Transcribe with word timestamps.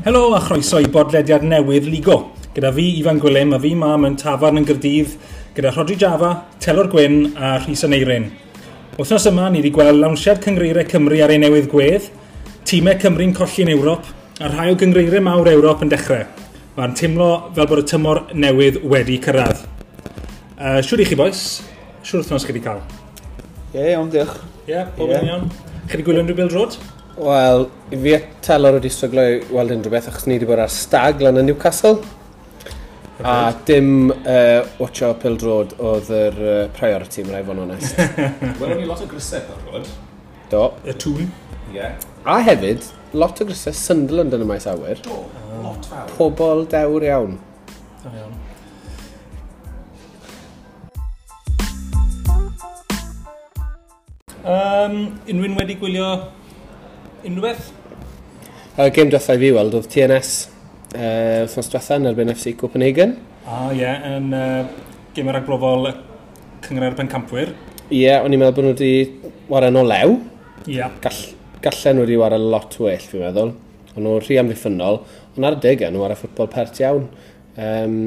Helo 0.00 0.32
a 0.32 0.40
chroeso 0.40 0.78
i 0.80 0.86
bodlediad 0.88 1.42
newydd 1.44 1.84
Ligo. 1.84 2.14
Gyda 2.54 2.70
fi, 2.72 2.86
Ifan 3.02 3.18
Gwilym, 3.20 3.50
a 3.52 3.58
fi 3.60 3.74
mam 3.76 4.06
yn 4.08 4.14
tafarn 4.16 4.56
yn 4.56 4.64
Gyrdydd, 4.64 5.10
gyda 5.52 5.74
Rodri 5.74 5.96
Java, 6.00 6.30
Telor 6.56 6.86
Gwyn 6.88 7.34
a 7.36 7.50
Rhys 7.58 7.82
Aneirin. 7.84 8.30
Wythnos 8.96 9.26
yma, 9.28 9.50
ni 9.52 9.60
wedi 9.60 9.74
gweld 9.76 10.00
lawnsiad 10.00 10.40
cyngreirau 10.40 10.86
Cymru 10.88 11.18
ar 11.20 11.34
ei 11.34 11.42
newydd 11.42 11.68
gwedd, 11.68 12.06
tîmau 12.64 12.96
Cymru'n 13.02 13.34
colli 13.36 13.66
yn 13.66 13.72
Ewrop, 13.74 14.08
a 14.40 14.48
rhai 14.48 14.70
o 14.72 14.78
gyngreirau 14.80 15.20
mawr 15.26 15.50
Ewrop 15.52 15.84
yn 15.84 15.92
dechrau. 15.92 16.24
Mae'n 16.78 16.96
teimlo 16.96 17.28
fel 17.58 17.68
bod 17.68 17.82
y 17.82 17.84
tymor 17.92 18.22
newydd 18.32 18.78
wedi 18.88 19.18
cyrraedd. 19.20 19.66
Uh, 20.56 20.78
siwr 20.80 21.04
i 21.04 21.10
chi, 21.10 21.18
boes? 21.20 21.42
Siwr 22.00 22.24
wythnos 22.24 22.48
chi 22.48 22.54
wedi 22.54 22.64
cael? 22.70 22.80
Ie, 23.74 23.76
yeah, 23.76 23.92
iawn, 23.98 24.08
diolch. 24.16 24.40
Ie, 24.64 24.72
yeah, 24.72 24.88
bob 24.96 25.12
yn 25.12 25.28
iawn. 25.28 25.46
Chi 25.84 25.98
wedi 25.98 26.08
gwylio'n 26.08 26.32
rhywbeth 26.32 26.56
rod? 26.56 26.80
Wel, 27.20 27.66
i 27.92 27.96
fi 28.00 28.14
talor 28.40 28.78
wedi 28.78 28.88
stryglo 28.88 29.20
i 29.28 29.40
weld 29.52 29.74
unrhyw 29.74 29.92
beth, 29.92 30.06
achos 30.08 30.24
ni 30.24 30.38
wedi 30.38 30.46
bod 30.48 30.62
ar 30.62 30.70
stag 30.72 31.20
lan 31.20 31.36
yn 31.36 31.50
Newcastle. 31.50 31.98
A 33.20 33.34
dim 33.68 34.08
uh, 34.08 34.62
watcho 34.78 35.10
Pild 35.20 35.44
Road 35.44 35.74
oedd 35.84 36.08
yr 36.16 36.38
uh, 36.40 36.62
priority, 36.78 37.26
mae'n 37.26 37.34
rhaid 37.34 37.50
fod 37.50 37.58
yn 37.58 37.60
onest. 37.66 38.00
Wel, 38.62 38.72
ni 38.78 38.88
lot 38.88 39.04
o 39.04 39.10
grysau 39.10 39.44
Pild 39.50 39.68
Road. 39.68 39.92
Do. 40.48 40.62
Y 40.88 40.96
tŵn. 41.04 41.28
Yeah. 41.74 42.00
A 42.24 42.38
hefyd, 42.46 42.88
lot 43.12 43.44
o 43.44 43.50
grysau 43.50 43.76
Sunderland 43.76 44.40
yn 44.40 44.46
y 44.46 44.50
maes 44.54 44.70
awyr. 44.72 45.04
Do, 45.04 45.20
oh. 45.20 45.60
lot 45.66 45.92
fawr. 45.92 46.16
Pobol 46.16 46.64
dewr 46.72 47.08
iawn. 47.10 47.36
Da 48.00 48.16
iawn. 48.16 48.36
Um, 54.40 55.00
unrhyw'n 55.28 55.60
wedi 55.60 55.76
gwylio 55.76 56.14
unwaith? 57.26 57.70
Y 58.80 58.86
game 58.96 59.10
diwethaf 59.12 59.36
i 59.36 59.40
fi 59.42 59.50
weld 59.56 59.74
oedd 59.76 59.88
TNS 59.92 60.30
uh, 60.94 61.42
wrthnos 61.44 61.70
diwethaf 61.72 61.98
yn 61.98 62.08
erbyn 62.10 62.32
FC 62.32 62.54
Copenhagen. 62.60 63.16
Ah, 63.44 63.68
ie, 63.72 63.80
yeah, 63.82 64.06
yn 64.16 64.30
uh, 64.36 64.62
gym 65.16 65.30
yr 65.32 65.40
agblofol 65.40 65.90
cyngor 66.64 66.88
erbyn 66.90 67.10
campwyr. 67.10 67.52
Ie, 67.90 68.04
yeah, 68.04 68.24
o'n 68.24 68.32
i'n 68.32 68.40
meddwl 68.40 68.56
bod 68.56 68.68
nhw 68.68 68.74
wedi 68.76 68.92
waran 69.50 69.80
o 69.80 69.84
lew. 69.86 70.16
Ie. 70.66 70.78
Yeah. 70.78 70.94
Gall, 71.04 71.20
gallen 71.64 71.98
nhw 71.98 72.06
wedi 72.06 72.20
waran 72.20 72.46
lot 72.54 72.78
well, 72.82 73.10
fi'n 73.12 73.26
meddwl. 73.26 73.52
O'n 73.96 74.06
nhw 74.06 74.16
rhy 74.22 74.38
amddiffynol, 74.40 75.02
ond 75.34 75.48
ar 75.48 75.58
adeg 75.58 75.84
nhw 75.90 76.06
ar 76.06 76.14
y 76.14 76.18
ffwtbol 76.20 76.50
pert 76.52 76.80
iawn. 76.84 77.08
Um, 77.60 77.98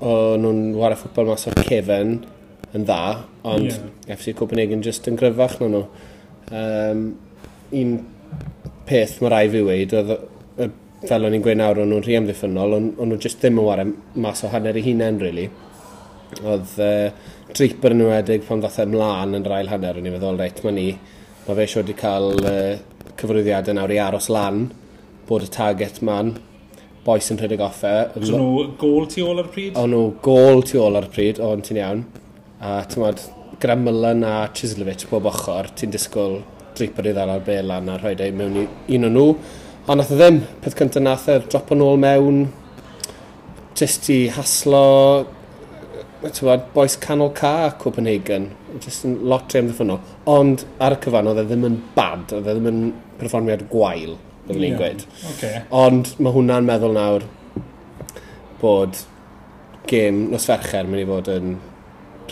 o'n 0.00 0.44
nhw'n 0.44 0.60
wario 0.80 0.96
ffwtbol 1.00 1.32
mas 1.32 1.48
o'r 1.48 1.58
Cefn 1.66 2.14
yn 2.76 2.86
dda, 2.86 3.00
ond 3.48 3.66
yeah. 3.66 4.14
FC 4.14 4.32
Copenhagen 4.38 4.84
just 4.84 5.08
yn 5.10 5.18
gryfach 5.20 5.58
na 5.60 5.68
nhw. 5.72 5.82
Um, 6.50 7.02
un 7.76 7.98
peth 8.88 9.20
mae 9.22 9.32
rai 9.32 9.46
fi 9.52 9.64
weid, 9.66 9.94
oedd 9.96 10.14
fel 11.08 11.24
o'n 11.24 11.36
i'n 11.36 11.44
gweud 11.44 11.60
nawr, 11.60 11.80
o'n 11.80 11.88
nhw'n 11.90 12.04
rhy 12.04 12.16
amddiffynol, 12.18 12.76
o'n 12.76 12.90
nhw 12.98 13.18
jyst 13.22 13.40
ddim 13.40 13.60
yn 13.62 13.66
wario 13.66 13.86
mas 14.20 14.42
o 14.44 14.50
hanner 14.52 14.76
eu 14.76 14.84
hunain, 14.84 15.20
really. 15.22 15.46
Oedd 16.40 16.74
uh, 16.84 17.30
trip 17.56 17.86
yn 17.88 17.96
ymwedig 17.96 18.44
pan 18.46 18.60
ddath 18.62 18.82
ymlaen 18.84 19.38
yn 19.38 19.46
yr 19.48 19.56
ail 19.60 19.72
hanner, 19.72 19.96
o'n 19.96 20.10
i'n 20.10 20.16
meddwl, 20.16 20.38
reit, 20.40 20.60
mae 20.66 20.76
ni, 20.76 20.86
mae 21.46 21.56
fe 21.56 21.64
eisiau 21.64 21.82
wedi 21.82 21.96
cael 21.98 22.44
uh, 22.44 23.08
cyfrwyddiadau 23.20 23.78
nawr 23.78 23.96
i 23.96 24.00
aros 24.04 24.28
lan, 24.32 24.66
bod 25.28 25.46
y 25.46 25.50
target 25.54 26.02
man, 26.06 26.34
boes 27.06 27.32
yn 27.32 27.40
rhedeg 27.40 27.64
offe. 27.64 27.94
So 28.20 28.36
nhw 28.36 28.68
gol 28.80 29.08
tu 29.10 29.24
ôl 29.24 29.40
ar 29.40 29.48
y 29.48 29.54
pryd? 29.56 29.80
O'n 29.80 29.94
nhw 29.94 30.06
gol 30.24 30.64
tu 30.68 30.82
ôl 30.84 31.00
ar 31.00 31.08
y 31.08 31.12
pryd, 31.16 31.40
o'n 31.44 31.64
ti'n 31.64 31.80
iawn. 31.80 32.06
A 32.60 32.80
ti'n 32.84 33.00
gwybod, 33.00 33.28
Gramylan 33.60 34.24
a 34.24 34.34
Chislovich 34.56 35.06
bob 35.08 35.26
ochr, 35.28 35.72
ti'n 35.76 35.92
disgwyl 35.92 36.42
stripo 36.80 37.04
i 37.04 37.12
ddal 37.12 37.34
ar 37.34 37.42
bel 37.44 37.68
lan 37.68 37.90
a 37.92 37.98
rhoi 38.00 38.14
ei 38.24 38.32
mewn 38.32 38.56
i 38.62 38.64
un 38.96 39.08
o'n 39.08 39.16
nhw. 39.16 39.26
Ond 39.90 40.00
nath 40.00 40.12
o 40.14 40.16
ddim, 40.16 40.40
peth 40.62 40.76
cyntaf 40.78 41.04
nath 41.04 41.28
e, 41.28 41.36
drop 41.50 41.70
o'n 41.74 41.84
ôl 41.84 42.00
mewn, 42.00 42.40
just 43.76 44.08
i 44.12 44.20
haslo, 44.32 44.82
bod, 46.22 46.66
boes 46.74 46.96
canol 47.00 47.32
ca 47.36 47.72
Copenhagen, 47.80 48.50
just 48.78 49.04
yn 49.08 49.18
lot 49.28 49.48
tre 49.50 49.62
amddiffynol. 49.64 50.00
Ond 50.30 50.64
ar 50.80 50.96
y 50.96 51.00
cyfan, 51.04 51.30
oedd 51.32 51.42
e 51.42 51.46
ddim 51.48 51.68
yn 51.68 51.78
bad, 51.96 52.32
oedd 52.36 52.48
e 52.48 52.56
ddim 52.56 52.70
yn 52.70 52.82
perfformiad 53.20 53.66
gwael, 53.72 54.16
byddwn 54.46 54.64
yeah. 54.64 54.72
i'n 54.72 54.80
gweud. 54.80 55.06
Okay. 55.34 55.64
Ond 55.84 56.14
mae 56.20 56.36
hwnna'n 56.36 56.68
meddwl 56.68 56.96
nawr 56.96 57.26
bod 58.60 59.02
gêm 59.90 60.28
nos 60.30 60.46
fercher 60.48 60.88
mynd 60.88 61.02
i 61.02 61.08
fod 61.08 61.32
yn 61.32 61.58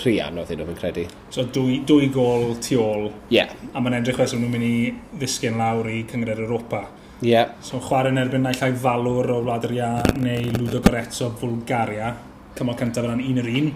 Rhian 0.02 0.38
oedd 0.40 0.52
hyn 0.52 0.62
o'n 0.64 0.78
credu. 0.78 1.04
So 1.34 1.44
dwy, 1.54 1.80
dwy 1.88 2.08
gol 2.14 2.54
tu 2.64 2.78
ôl. 2.82 3.08
Ie. 3.28 3.40
Yeah. 3.40 3.52
A 3.74 3.82
mae'n 3.82 3.98
edrych 4.00 4.20
wes 4.22 4.34
nhw'n 4.36 4.50
mynd 4.52 4.66
i 4.68 4.72
ddisgyn 5.18 5.58
lawr 5.60 5.90
i 5.92 6.00
cyngred 6.10 6.40
Europa. 6.44 6.84
Ie. 7.20 7.32
Yeah. 7.32 7.54
So 7.64 7.80
chwarae 7.82 8.12
yn 8.14 8.22
erbyn 8.22 8.44
naill 8.46 8.64
ai 8.64 8.72
falwr 8.78 9.32
o 9.34 9.38
Wlad 9.42 9.68
yr 9.68 9.76
Ia 9.78 9.92
neu 10.22 10.52
Ludo 10.58 10.82
Goretz 10.84 11.22
o 11.26 11.32
Bulgaria. 11.40 12.12
Cymal 12.58 12.78
cyntaf 12.78 13.06
yna'n 13.08 13.24
un 13.24 13.40
yr 13.42 13.48
un. 13.60 13.72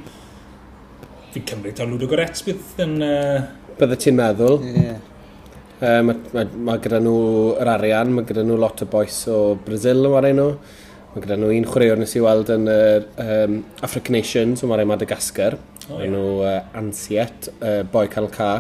Fi'n 1.33 1.49
cymryd 1.49 1.81
o 1.83 1.89
Ludo 1.91 2.11
Goretz 2.11 2.45
bydd 2.47 2.85
yn... 2.85 2.99
Uh... 3.03 3.73
Bydde 3.79 3.99
ti'n 3.99 4.19
meddwl. 4.19 4.61
Ie. 4.69 4.87
Yeah. 4.87 5.09
Uh, 5.83 5.99
mae, 6.07 6.15
mae, 6.31 6.47
mae 6.69 6.79
gyda 6.79 7.01
nhw 7.03 7.17
yr 7.59 7.73
arian, 7.73 8.13
mae 8.15 8.27
gyda 8.29 8.45
nhw 8.47 8.55
lot 8.63 8.85
o 8.85 8.87
boes 8.87 9.17
o 9.27 9.39
Brazil 9.67 10.05
yn 10.07 10.13
wario 10.15 10.37
nhw. 10.39 10.51
Mae 11.13 11.25
gyda 11.25 11.37
nhw 11.41 11.49
un 11.57 11.67
chwaraewr 11.67 11.99
nes 11.99 12.15
i 12.15 12.23
weld 12.23 12.53
yn 12.55 12.69
yr 12.71 13.09
um, 13.25 13.57
African 13.83 14.15
Nations 14.15 14.63
yn 14.63 14.71
wario 14.71 14.87
Madagascar. 14.93 15.59
Oh, 15.89 15.99
yeah. 15.99 16.11
nhw 16.13 16.25
uh, 16.47 16.79
Ansiet, 16.79 17.51
uh, 17.61 17.83
Boi 17.93 18.07
Cael 18.13 18.29
Ca. 18.33 18.51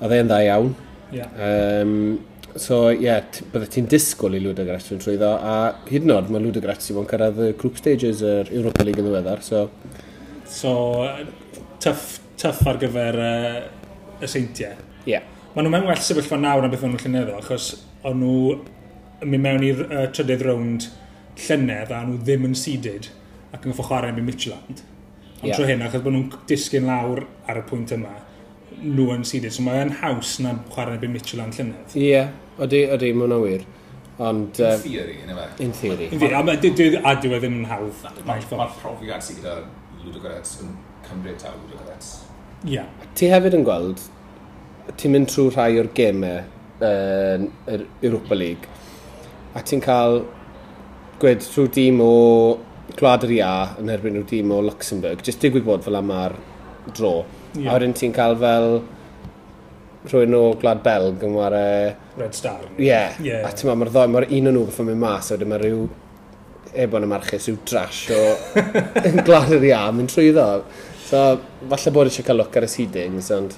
Oedd 0.00 0.14
e'n 0.16 0.30
dda 0.30 0.40
iawn. 0.48 0.72
Yeah. 1.14 1.30
Um, 1.38 1.94
so, 2.56 2.88
ie, 2.92 3.04
yeah, 3.06 3.22
bydde 3.52 3.68
ti'n 3.70 3.88
disgwyl 3.90 4.36
i 4.38 4.42
Luda 4.42 4.66
Gretz 4.66 4.90
trwy 4.90 5.16
ddo, 5.18 5.30
a 5.38 5.54
hyd 5.88 6.06
yn 6.06 6.14
oed 6.14 6.30
mae 6.32 6.42
Luda 6.42 6.62
Gretz 6.64 6.90
i 6.90 6.94
fod 6.94 7.04
yn 7.04 7.10
cyrraedd 7.10 7.40
y 7.46 7.52
group 7.58 7.78
stages 7.80 8.22
yr 8.26 8.50
Europa 8.54 8.86
League 8.86 9.02
yn 9.02 9.08
ddiweddar, 9.08 9.42
so... 9.46 9.66
So, 10.50 10.74
tuff, 11.82 12.18
tuff 12.40 12.62
ar 12.70 12.78
gyfer 12.82 13.18
uh, 13.18 13.58
y 14.22 14.30
seintiau. 14.30 14.76
Ie. 15.04 15.16
Yeah. 15.16 15.26
Mae 15.54 15.62
nhw 15.62 15.70
mewn 15.70 15.86
well 15.86 16.02
sefyllfa 16.02 16.38
nawr 16.40 16.64
na 16.64 16.70
beth 16.70 16.82
o'n 16.86 16.94
nhw 16.94 17.02
llynyddo, 17.04 17.36
achos 17.38 17.68
o'n 18.06 18.18
nhw 18.22 18.38
yn 19.22 19.30
mynd 19.30 19.46
mewn 19.46 19.66
i'r 19.66 19.84
uh, 19.86 20.06
trydydd 20.14 20.42
rownd 20.46 20.88
llynedd 21.44 21.94
a 21.94 22.02
nhw 22.06 22.18
ddim 22.22 22.48
yn 22.50 22.58
seeded 22.58 23.10
ac 23.54 23.62
yn 23.62 23.70
gyffo 23.70 23.86
chwarae 23.86 24.14
yn 24.14 24.26
Midtjylland. 24.26 24.82
Ond 25.44 25.50
yeah. 25.50 25.58
tro 25.60 25.68
hyn, 25.68 25.82
achos 25.84 26.00
bod 26.00 26.14
nhw'n 26.14 26.46
disgyn 26.48 26.86
lawr 26.88 27.20
ar 27.50 27.58
y 27.60 27.62
pwynt 27.68 27.92
yma, 27.92 28.14
nhw 28.80 29.10
yn 29.12 29.26
sydd. 29.28 29.50
So 29.52 29.64
mae'n 29.66 29.92
haws 30.00 30.38
na 30.40 30.54
chwarae 30.72 30.96
byd 31.02 31.12
Mitchell 31.12 31.42
a'n 31.44 31.52
llynedd. 31.52 31.96
Ie, 31.98 32.06
yeah. 32.08 32.32
ydy, 32.64 32.86
ydy, 32.96 33.12
mae 33.12 33.26
hwnna 33.28 33.40
wir. 33.44 33.66
Ond, 34.24 34.56
in 34.62 34.80
theory, 34.80 35.18
yna 35.26 35.36
fe. 35.36 35.64
In 35.66 35.76
theory. 35.76 36.08
In 36.08 36.22
theory. 36.22 36.96
A 37.04 37.14
dyw 37.20 37.36
e 37.36 37.40
ddim 37.42 37.60
yn 37.60 37.68
hawdd. 37.68 38.04
Mae'r 38.24 38.48
profiad 38.80 39.26
sydd 39.26 39.42
gyda 39.42 39.58
Ludogorets 40.00 40.56
yn 40.64 40.72
cymryd 41.04 41.40
taw 41.42 41.52
Ludogorets. 41.58 42.14
Ie. 42.64 42.84
Ti 43.18 43.28
hefyd 43.28 43.58
yn 43.58 43.66
gweld, 43.66 44.00
ti'n 44.96 45.12
mynd 45.12 45.28
trwy 45.32 45.50
rhai 45.52 45.72
o'r 45.82 45.90
gemau 45.98 46.40
yn 46.84 47.50
uh, 47.68 47.82
Europa 48.00 48.38
League, 48.38 48.70
a 49.52 49.60
ti'n 49.60 49.82
cael 49.84 50.22
gwed 51.20 51.44
trwy 51.44 51.68
dîm 51.76 52.00
o 52.04 52.14
gwlad 52.92 53.24
yr 53.26 53.32
ia 53.38 53.52
yn 53.80 53.92
erbyn 53.94 54.14
nhw 54.18 54.26
dîm 54.28 54.52
o 54.54 54.60
Luxembourg, 54.64 55.22
jyst 55.24 55.42
digwydd 55.42 55.66
bod 55.66 55.84
fel 55.86 55.98
yma'r 55.98 56.36
dro. 56.92 57.14
Yeah. 57.54 57.70
A 57.70 57.78
wedyn 57.78 57.94
ti'n 57.96 58.14
cael 58.14 58.36
fel 58.40 58.68
rhywun 60.10 60.36
o 60.36 60.42
Gwlad 60.60 60.82
Belg 60.84 61.22
yn 61.24 61.36
wario... 61.36 61.94
Red 62.18 62.36
Star. 62.36 62.66
Ie. 62.76 62.88
Yeah. 62.90 63.20
yeah. 63.24 63.46
A 63.48 63.54
ti'n 63.56 63.70
ma, 63.70 63.78
mae'r 63.80 63.92
ddoi, 63.94 64.08
mae'r 64.12 64.28
un 64.36 64.50
o 64.50 64.54
nhw 64.54 64.64
beth 64.68 64.82
yn 64.84 64.90
mynd 64.90 65.02
mas, 65.04 65.30
a 65.30 65.38
wedyn 65.38 65.52
mae 65.52 65.62
rhyw 65.62 65.86
ebon 66.84 67.06
y 67.06 67.08
marchus 67.08 67.48
yw 67.52 67.56
drash 67.64 68.02
o 68.12 68.20
yn 69.08 69.22
glad 69.24 69.54
yr 69.54 69.64
ia, 69.70 69.80
mynd 69.94 70.12
trwy 70.12 70.34
ddo. 70.34 70.48
So, 71.04 71.24
falle 71.70 71.94
bod 71.94 72.10
eisiau 72.10 72.26
cael 72.26 72.40
look 72.42 72.60
ar 72.60 72.68
y 72.68 72.70
seedings, 72.70 73.32
ond... 73.34 73.56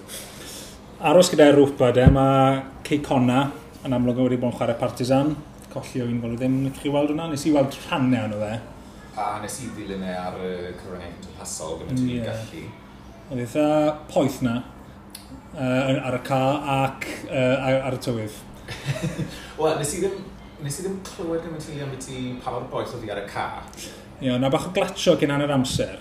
Aros 1.06 1.32
gyda 1.32 1.50
Rwpa, 1.52 1.90
de, 1.96 2.06
mae 2.12 2.62
Ceicona 2.86 3.42
yn 3.86 3.94
amlwg 3.96 4.22
wedi 4.22 4.38
bod 4.40 4.52
yn 4.52 4.58
chwarae 4.60 4.78
Partizan. 4.78 5.34
colli 5.76 6.00
o 6.00 6.06
un 6.08 6.20
gol 6.22 6.36
ddim. 6.38 6.62
Nid 6.64 6.78
chi 6.80 6.88
weld 6.92 7.12
hwnna? 7.12 7.28
Nes 7.30 7.44
i 7.44 7.52
weld 7.52 7.74
rhannau 7.84 8.24
o'n 8.26 8.34
o 8.36 8.40
fe 8.40 8.54
a 9.16 9.32
hanes 9.34 9.58
i 9.64 9.72
ddilyn 9.74 10.04
e 10.04 10.14
ar 10.20 10.38
y 10.44 10.54
cyfryngau 10.76 11.12
cymdeithasol 11.16 11.78
gyda 11.82 11.96
ti'n 11.96 12.14
yeah. 12.14 12.30
gallu. 12.30 12.64
Oedd 13.26 13.42
eitha 13.42 13.66
poeth 14.12 14.40
na 14.46 14.56
uh, 15.56 16.06
ar 16.10 16.18
y 16.18 16.22
ca 16.26 16.40
ac 16.76 17.10
uh, 17.26 17.84
ar 17.88 17.96
y 17.96 18.00
tywydd. 18.06 18.40
Wel, 19.58 19.76
nes 19.80 19.94
i 19.96 20.02
ddim 20.04 20.24
Nes 20.64 20.78
i 20.80 20.86
ddim 20.86 21.00
clywed 21.04 21.42
gyda 21.44 21.58
ti 21.60 21.74
am 21.84 21.90
beth 21.92 22.06
i 22.08 22.20
pa 22.40 22.52
mor 22.54 22.62
boeth 22.72 22.94
oedd 22.96 23.02
i 23.04 23.10
ar 23.12 23.18
y 23.20 23.24
ca. 23.28 23.42
Ie, 24.24 24.30
na 24.40 24.48
bach 24.52 24.70
o 24.70 24.70
glatio 24.76 25.12
gen 25.20 25.34
hanner 25.34 25.52
amser. 25.52 26.00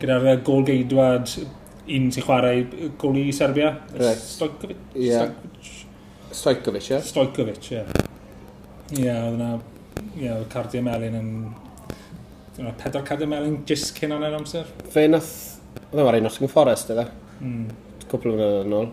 Gyda'r 0.00 0.40
gol 0.46 0.64
geidwad 0.64 1.28
un 1.28 2.06
sy'n 2.14 2.24
chwarae 2.24 2.62
gol 3.02 3.18
i 3.20 3.26
Serbia. 3.36 3.74
Right. 3.92 4.22
Stojkovic? 4.24 4.80
Yeah. 4.96 5.34
Stojkovic, 6.32 6.88
ie. 6.88 6.94
Yeah. 6.94 7.04
Stojkovic, 7.10 7.68
ie. 7.68 7.76
Yeah. 7.76 7.92
Ie, 8.92 9.04
yeah, 9.04 9.20
oedd 9.26 9.36
yna... 9.36 9.50
Ie, 10.14 10.24
yeah, 10.24 10.40
Cardia 10.52 10.80
Melin 10.84 11.18
yn 11.20 11.30
pedwar 12.56 13.04
cadw 13.08 13.28
melyn 13.28 13.60
jyst 13.68 13.94
cyn 13.96 14.12
anna'r 14.16 14.36
amser. 14.38 14.68
Fe 14.92 15.06
nath, 15.08 15.30
oedd 15.92 16.02
e 16.02 16.08
o'n 16.08 16.26
Nottingham 16.26 16.52
Forest 16.52 16.92
ydde, 16.92 17.06
mm. 17.40 17.62
cwpl 18.10 18.32
o 18.32 18.36
fynydd 18.36 18.58
yn 18.66 18.76
ôl. 18.80 18.90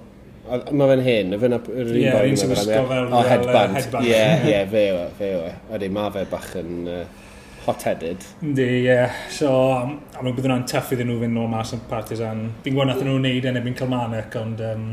Mae 0.50 0.90
fe'n 0.90 1.02
hyn, 1.06 1.36
fe 1.42 1.50
na 1.52 1.60
yr 1.62 1.90
un 1.92 1.94
boi. 1.94 2.22
Ie, 2.24 2.30
un 2.32 2.40
sy'n 2.40 2.54
gwisgo 2.54 2.84
fel... 2.90 3.12
O, 3.14 3.20
headband. 3.28 3.98
Ie, 4.02 4.22
ie, 4.50 4.62
fe 4.72 4.86
yw 4.90 5.02
e, 5.02 5.10
fe 5.20 5.34
yw 5.36 5.44
e. 5.46 5.52
Ydy, 5.78 5.90
mae 5.94 6.14
fe 6.16 6.24
bach 6.32 6.48
yn 6.58 6.88
uh, 6.90 7.04
hot-headed. 7.68 8.26
Ynddi, 8.48 8.66
ie. 8.88 8.98
So, 9.36 9.52
am 9.84 10.32
y 10.32 10.34
bydd 10.34 10.48
hwnna'n 10.48 10.66
tuff 10.72 10.96
iddyn 10.96 11.12
nhw 11.12 11.20
fynd 11.22 11.38
nôl 11.38 11.52
mas 11.52 11.76
yn 11.76 11.84
partisan. 11.92 12.48
Fi'n 12.64 12.74
gwybod 12.74 12.90
nath 12.90 13.04
nhw'n 13.06 13.28
neud 13.28 13.52
yn 13.52 13.62
ebyn 13.62 13.78
Kilmarnock, 13.78 14.40
ond... 14.42 14.66
Um, 14.72 14.90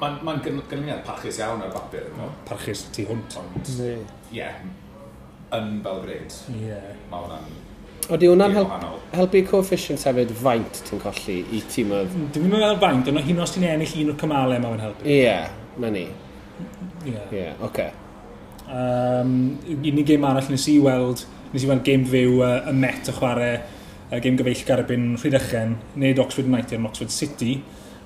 Mae'n 0.00 0.20
ma 0.24 0.34
gynlyniad 0.40 1.02
parchus 1.04 1.40
iawn 1.40 1.60
ar 1.64 1.72
bapur. 1.74 2.06
Parchus 2.48 2.86
tu 2.92 3.04
hwnt. 3.08 3.36
Ond, 3.40 3.72
ie, 4.32 4.46
yn 5.56 5.80
Belgrade. 5.84 6.38
Ie. 6.54 6.68
Yeah. 6.70 6.92
Mae 7.10 7.24
hwnna'n... 7.24 7.58
Oeddi 8.10 8.26
hwnna'n 8.26 8.54
help, 8.56 8.70
helpu 9.14 9.42
coefficient 9.46 10.02
hefyd 10.08 10.32
faint 10.34 10.80
ti'n 10.88 11.02
colli 11.02 11.36
i 11.54 11.60
tîm 11.70 11.92
oedd? 11.94 12.10
Mm, 12.10 12.30
dwi'n 12.34 12.54
meddwl 12.56 12.78
faint, 12.82 13.10
ond 13.12 13.22
hyn 13.26 13.42
os 13.44 13.54
ti'n 13.54 13.66
ennill 13.70 13.96
un 14.02 14.14
o'r 14.14 14.20
cymalau 14.22 14.62
mae 14.62 14.72
fe'n 14.72 14.84
helpu. 14.86 15.06
Ie, 15.06 15.18
yeah, 15.20 15.50
na 15.82 15.90
ni. 15.94 16.06
Ie. 16.10 17.12
Yeah. 17.12 17.26
Ie, 17.30 17.42
yeah, 17.42 17.60
oce. 17.60 17.68
Okay. 17.70 17.90
Um, 18.70 19.36
unig 19.66 20.06
gêm 20.06 20.24
arall 20.26 20.50
nes 20.52 20.64
i 20.70 20.76
weld, 20.82 21.24
nes 21.50 21.66
i 21.66 21.70
weld 21.70 21.84
gêm 21.86 22.06
fyw 22.06 22.36
uh, 22.38 22.56
y 22.70 22.74
Met 22.78 23.10
y 23.10 23.14
chwarae, 23.16 23.54
uh, 24.08 24.18
gêm 24.22 24.36
gyfeill 24.38 24.66
garbyn 24.68 25.06
Rhydychen, 25.18 25.76
nid 25.98 26.20
Oxford 26.22 26.50
United 26.50 26.78
ond 26.78 26.90
Oxford 26.90 27.14
City. 27.14 27.56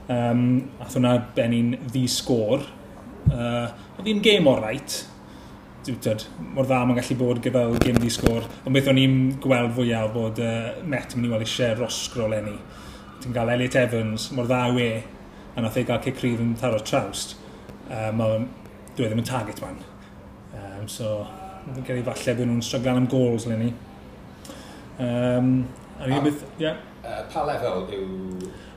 Um, 0.04 0.46
ath 0.84 0.96
hwnna 0.98 1.16
benni'n 1.36 1.74
ddi 1.86 2.04
sgôr. 2.12 2.64
Uh, 3.30 3.72
Oedd 3.96 4.08
hi'n 4.08 4.24
gêm 4.24 4.48
o'r 4.48 4.60
right, 4.64 4.98
tyd, 5.84 6.24
mor 6.54 6.66
dda 6.68 6.80
mae'n 6.86 6.98
gallu 6.98 7.16
bod 7.20 7.40
gyda 7.44 7.64
gym 7.82 7.98
di 8.00 8.10
sgôr. 8.12 8.46
Ond 8.64 8.76
beth 8.76 8.90
o'n 8.90 9.00
i'n 9.00 9.16
gweld 9.42 9.74
fwyaf 9.76 10.12
bod 10.14 10.40
uh, 10.42 10.70
Met 10.88 11.14
yn 11.14 11.20
mynd 11.20 11.28
i 11.28 11.32
weld 11.34 11.44
eisiau 11.46 11.76
rosgro 11.78 12.28
lenni. 12.32 12.56
Ti'n 13.20 13.34
cael 13.36 13.52
Elliot 13.54 13.76
Evans, 13.82 14.30
mor 14.36 14.48
dda 14.48 14.62
we, 14.76 14.88
a 15.54 15.64
nath 15.64 15.78
ei 15.80 15.86
gael 15.88 16.02
cic 16.04 16.22
rif 16.24 16.42
yn 16.42 16.54
taro 16.60 16.80
trawst. 16.80 17.36
Um, 17.90 18.24
uh, 18.24 18.38
dwi 18.96 19.10
ddim 19.10 19.20
yn 19.20 19.28
target 19.28 19.60
man. 19.64 19.80
Um, 20.56 20.88
so, 20.88 21.22
fi'n 21.66 21.96
ei 21.98 22.04
falle 22.06 22.36
bod 22.38 22.48
nhw'n 22.48 22.64
stryglan 22.64 23.02
am 23.02 23.08
goals 23.12 23.48
lenni. 23.50 23.72
Um, 24.98 25.56
a 25.98 26.08
ni'n 26.08 26.24
byth, 26.24 26.44
ie. 26.58 26.68
Yeah. 26.68 26.82
Uh, 27.04 27.24
pa 27.32 27.44
lefel 27.48 27.88
yw... 27.92 28.06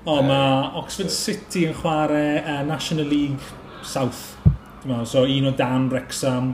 O, 0.08 0.14
oh, 0.14 0.20
uh, 0.20 0.24
mae 0.28 0.72
Oxford 0.80 1.12
City 1.12 1.66
yn 1.68 1.76
chwarae 1.76 2.40
uh, 2.42 2.62
National 2.68 3.08
League 3.08 3.54
South. 3.84 4.34
So, 5.04 5.26
un 5.28 5.50
o 5.50 5.52
Dan 5.52 5.90
Wrexham, 5.92 6.54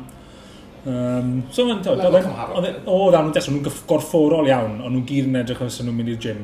Um, 0.84 1.46
so 1.48 1.64
mae'n 1.64 1.80
tod, 1.80 2.02
oedd 2.04 3.16
anwn 3.16 3.32
test, 3.32 3.48
nhw'n 3.48 3.64
gorfforol 3.88 4.50
iawn, 4.50 4.82
ond 4.82 4.92
nhw'n 4.92 5.06
gyd 5.08 5.30
yn 5.30 5.38
edrych 5.40 5.62
os 5.64 5.78
nhw'n 5.80 5.96
mynd 5.96 6.12
i'r 6.12 6.18
gym. 6.26 6.42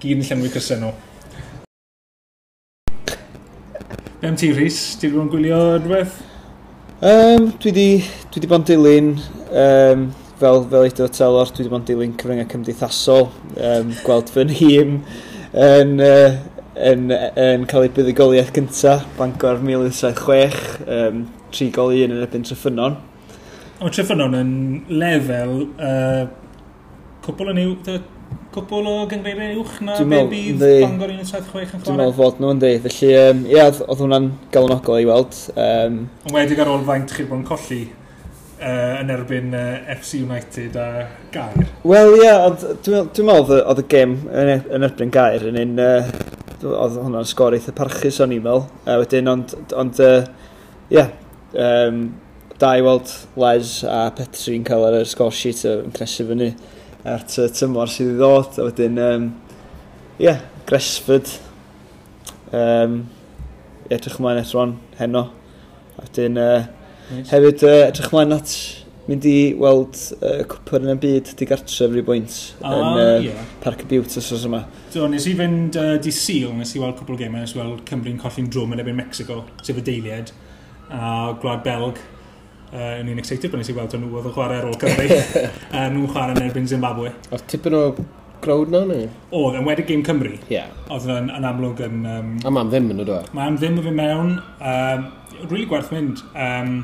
Gyd 0.00 0.14
yn 0.14 0.22
llenwi 0.24 0.48
cysau 0.54 0.78
nhw. 0.80 0.92
Bem 4.22 4.38
ti, 4.40 4.48
Rhys? 4.56 4.78
Ti 4.96 5.10
wedi 5.10 5.18
bod 5.18 5.26
yn 5.26 5.32
gwylio 5.34 5.58
rhywbeth? 5.74 6.14
Um, 7.04 7.50
dwi 7.60 7.68
wedi 7.68 7.84
dwi 8.32 8.48
bod 8.48 8.62
yn 8.62 8.68
dilyn, 8.70 9.10
um, 9.64 10.06
fel, 10.40 10.64
fel 10.72 10.86
eithaf 10.86 11.10
o 11.10 11.12
telor, 11.18 11.52
dwi 11.52 11.66
wedi 11.66 11.72
bod 11.74 11.82
yn 11.82 11.88
dilyn 11.90 12.14
cyfryngau 12.22 12.48
cymdeithasol, 12.54 13.28
um, 13.58 13.92
gweld 14.06 14.32
fy 14.32 14.46
nhîm 14.48 14.94
yn, 15.52 15.92
uh, 16.06 16.40
yn, 16.80 17.12
yn, 17.12 17.68
cael 17.68 17.84
ei 17.84 17.92
buddigoliaeth 18.00 18.54
gyntaf, 18.56 19.04
Bangor 19.20 19.60
1706, 19.60 20.88
um, 20.88 21.22
tri 21.54 21.70
gol 21.74 21.94
i 21.96 22.04
un 22.06 22.16
yn 22.16 22.24
ebyn 22.24 22.46
Tryffynon. 22.46 22.96
O 23.80 23.90
Tryffynon 23.90 24.36
yn 24.38 24.54
lefel 24.92 25.54
uh, 25.80 26.24
cwpl 27.24 27.52
yn 27.52 27.62
uwch, 27.66 28.00
cwpl 28.54 28.88
o 28.90 28.96
gyngreiriau 29.10 29.60
uwch 29.62 29.78
na 29.86 29.96
be 30.00 30.20
bydd 30.32 30.64
Bangor 30.64 31.12
176 31.14 31.46
yn 31.46 31.52
chwarae? 31.54 31.86
Dwi'n 31.86 32.00
meddwl 32.00 32.16
fod 32.18 32.42
nhw'n 32.42 32.60
dweud, 32.62 32.82
felly 32.86 33.14
um, 33.20 33.46
ia, 33.50 33.68
oedd 33.70 34.02
hwnna'n 34.02 34.28
galonogol 34.54 35.00
i 35.00 35.06
weld. 35.08 35.38
Um, 35.54 36.04
Ond 36.26 36.36
Wedig 36.36 36.62
ar 36.62 36.72
ôl 36.72 36.84
faint 36.88 37.14
chi'n 37.14 37.30
bod 37.30 37.40
yn 37.40 37.46
colli 37.48 37.80
uh, 38.60 39.00
yn 39.00 39.14
erbyn 39.14 39.54
uh, 39.56 39.94
FC 39.96 40.20
United 40.24 40.76
a 40.80 40.88
Gair. 41.34 41.70
Wel 41.86 42.16
ia, 42.18 42.26
yeah, 42.26 42.74
dwi'n 42.84 43.10
dwi 43.14 43.26
meddwl 43.30 43.62
oedd 43.62 43.82
y 43.84 43.86
gêm 43.94 44.18
yn, 44.28 44.52
e- 44.56 44.76
yn 44.76 44.88
erbyn 44.90 45.14
Gair 45.14 45.48
yn 45.52 45.62
un... 45.64 45.80
Uh, 45.86 46.28
oedd 46.60 46.98
hwnna'n 47.00 47.24
sgor 47.24 47.54
eitha 47.56 47.72
parchus 47.72 48.18
o'n 48.20 48.34
i'n 48.36 48.44
meddwl. 48.44 48.66
Uh, 48.84 48.98
wedyn, 49.00 49.30
ond... 49.32 49.54
ond 49.80 50.02
uh, 50.04 50.18
yeah, 50.92 51.14
um, 51.54 52.02
da 52.60 52.74
i 52.76 52.82
weld 52.84 53.12
Les 53.40 53.78
a 53.88 54.02
Petri'n 54.16 54.64
cael 54.66 54.84
ar 54.88 54.98
y 55.00 55.04
score 55.08 55.34
sheet 55.34 55.62
yn 55.68 55.94
cnesu 55.96 56.26
fyny 56.28 56.50
at 57.08 57.36
y 57.40 57.46
tymor 57.56 57.88
sydd 57.90 58.12
i 58.14 58.18
ddod. 58.18 58.58
A 58.60 58.66
wedyn, 58.68 58.98
um, 59.00 59.30
yeah, 60.20 60.42
Gresford, 60.68 61.30
um, 62.52 63.00
edrych 63.88 64.18
ymlaen 64.20 64.42
at 64.42 64.52
ron 64.56 64.76
heno. 64.98 65.30
A 65.96 66.04
wedyn, 66.04 66.36
uh, 66.40 66.68
nice. 67.08 67.30
hefyd 67.32 67.64
uh, 67.64 67.78
edrych 67.86 68.12
ymlaen 68.12 68.36
at 68.36 68.54
mynd 69.10 69.24
i 69.26 69.38
weld 69.58 69.96
uh, 70.20 70.42
cwpwr 70.50 70.84
yn 70.84 70.92
y 70.92 70.98
byd 71.02 71.32
digartref 71.40 71.88
rhyw 71.90 72.04
bwynt 72.06 72.36
ah, 72.60 72.76
yn 72.76 73.00
uh, 73.00 73.16
yeah. 73.24 73.48
Parc 73.64 73.80
y 73.82 73.88
Biwt 73.90 74.14
os 74.20 74.28
oes 74.36 74.44
yma. 74.46 74.60
So, 74.92 75.08
nes 75.10 75.26
i 75.26 75.32
fynd 75.38 75.80
uh, 75.80 75.96
di 76.02 76.12
Seal, 76.14 76.52
nes 76.54 76.76
i 76.76 76.82
weld 76.82 77.00
cwpl 77.00 77.16
o 77.16 77.18
gemau, 77.24 77.42
nes 77.42 77.56
i 77.56 77.58
weld 77.58 77.82
Cymru'n 77.88 78.20
colli'n 78.20 78.52
drwm 78.52 78.76
yn 78.76 78.84
ebyn 78.84 79.00
Mexico, 79.00 79.42
sef 79.64 79.80
y 79.80 79.86
deiliad 79.88 80.30
a 80.90 81.10
Gwlad 81.40 81.62
Belg 81.66 81.98
uh, 82.72 82.94
yn 83.00 83.10
un 83.12 83.20
excited 83.22 83.50
bod 83.52 83.62
nes 83.62 83.70
i 83.70 83.76
weld 83.76 83.94
nhw 83.98 84.10
oedd 84.18 84.30
yn 84.30 84.34
chwarae 84.36 84.60
ar 84.60 84.70
ôl 84.70 84.78
Cymru. 84.82 85.20
a 85.72 85.84
nhw'n 85.90 86.08
chwarae 86.10 86.36
yn 86.36 86.48
erbyn 86.48 86.70
Zimbabwe. 86.70 87.12
Oedd 87.30 87.46
tipyn 87.50 87.76
o 87.78 87.84
crowd 88.44 88.72
na 88.72 88.82
neu? 88.88 89.06
Oedd, 89.36 89.58
yn 89.60 89.66
wedi 89.68 89.86
game 89.88 90.06
Cymru. 90.06 90.34
Yeah. 90.52 90.72
Oedd 90.92 91.08
yn, 91.12 91.30
yn 91.36 91.46
amlwg 91.46 91.82
yn... 91.86 92.02
Um, 92.08 92.34
a 92.46 92.52
ma'n 92.54 92.72
ddim 92.72 92.90
yn 92.94 93.04
y 93.04 93.08
dweud? 93.08 93.30
Mae'n 93.36 93.58
ddim 93.60 93.80
yn 93.80 93.86
fy 93.86 93.94
mewn. 93.96 94.34
Um, 94.58 95.06
really 95.48 95.68
gwerth 95.70 95.92
mynd. 95.94 96.24
Um, 96.34 96.80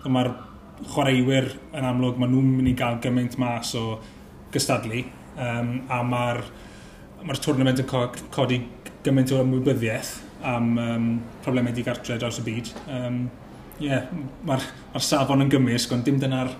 Mae'r 0.00 0.30
chwaraewyr 0.94 1.50
yn 1.76 1.84
amlwg, 1.84 2.16
maen 2.20 2.30
nhw'n 2.32 2.52
mynd 2.56 2.70
i 2.70 2.76
gael 2.78 2.96
gymaint 3.04 3.36
mas 3.40 3.74
o 3.76 3.98
gystadlu. 4.54 5.02
Um, 5.40 5.74
a 5.92 6.00
mae'r 6.06 6.40
ma, 7.26 7.36
tournament 7.36 7.82
yn 7.82 7.88
co 7.88 8.06
codi 8.32 8.62
gymaint 9.04 9.32
o 9.36 9.42
ymwybyddiaeth 9.44 10.14
am 10.46 10.72
um, 10.78 11.06
problemau 11.44 11.74
digartre 11.76 12.18
dros 12.20 12.40
y 12.40 12.46
byd. 12.46 12.72
Um, 12.88 13.22
yeah, 13.80 14.08
Mae'r 14.46 14.66
ma 14.94 15.02
safon 15.04 15.44
yn 15.44 15.52
gymysg, 15.52 15.92
ond 15.96 16.06
dim 16.06 16.20
dyna'r 16.20 16.52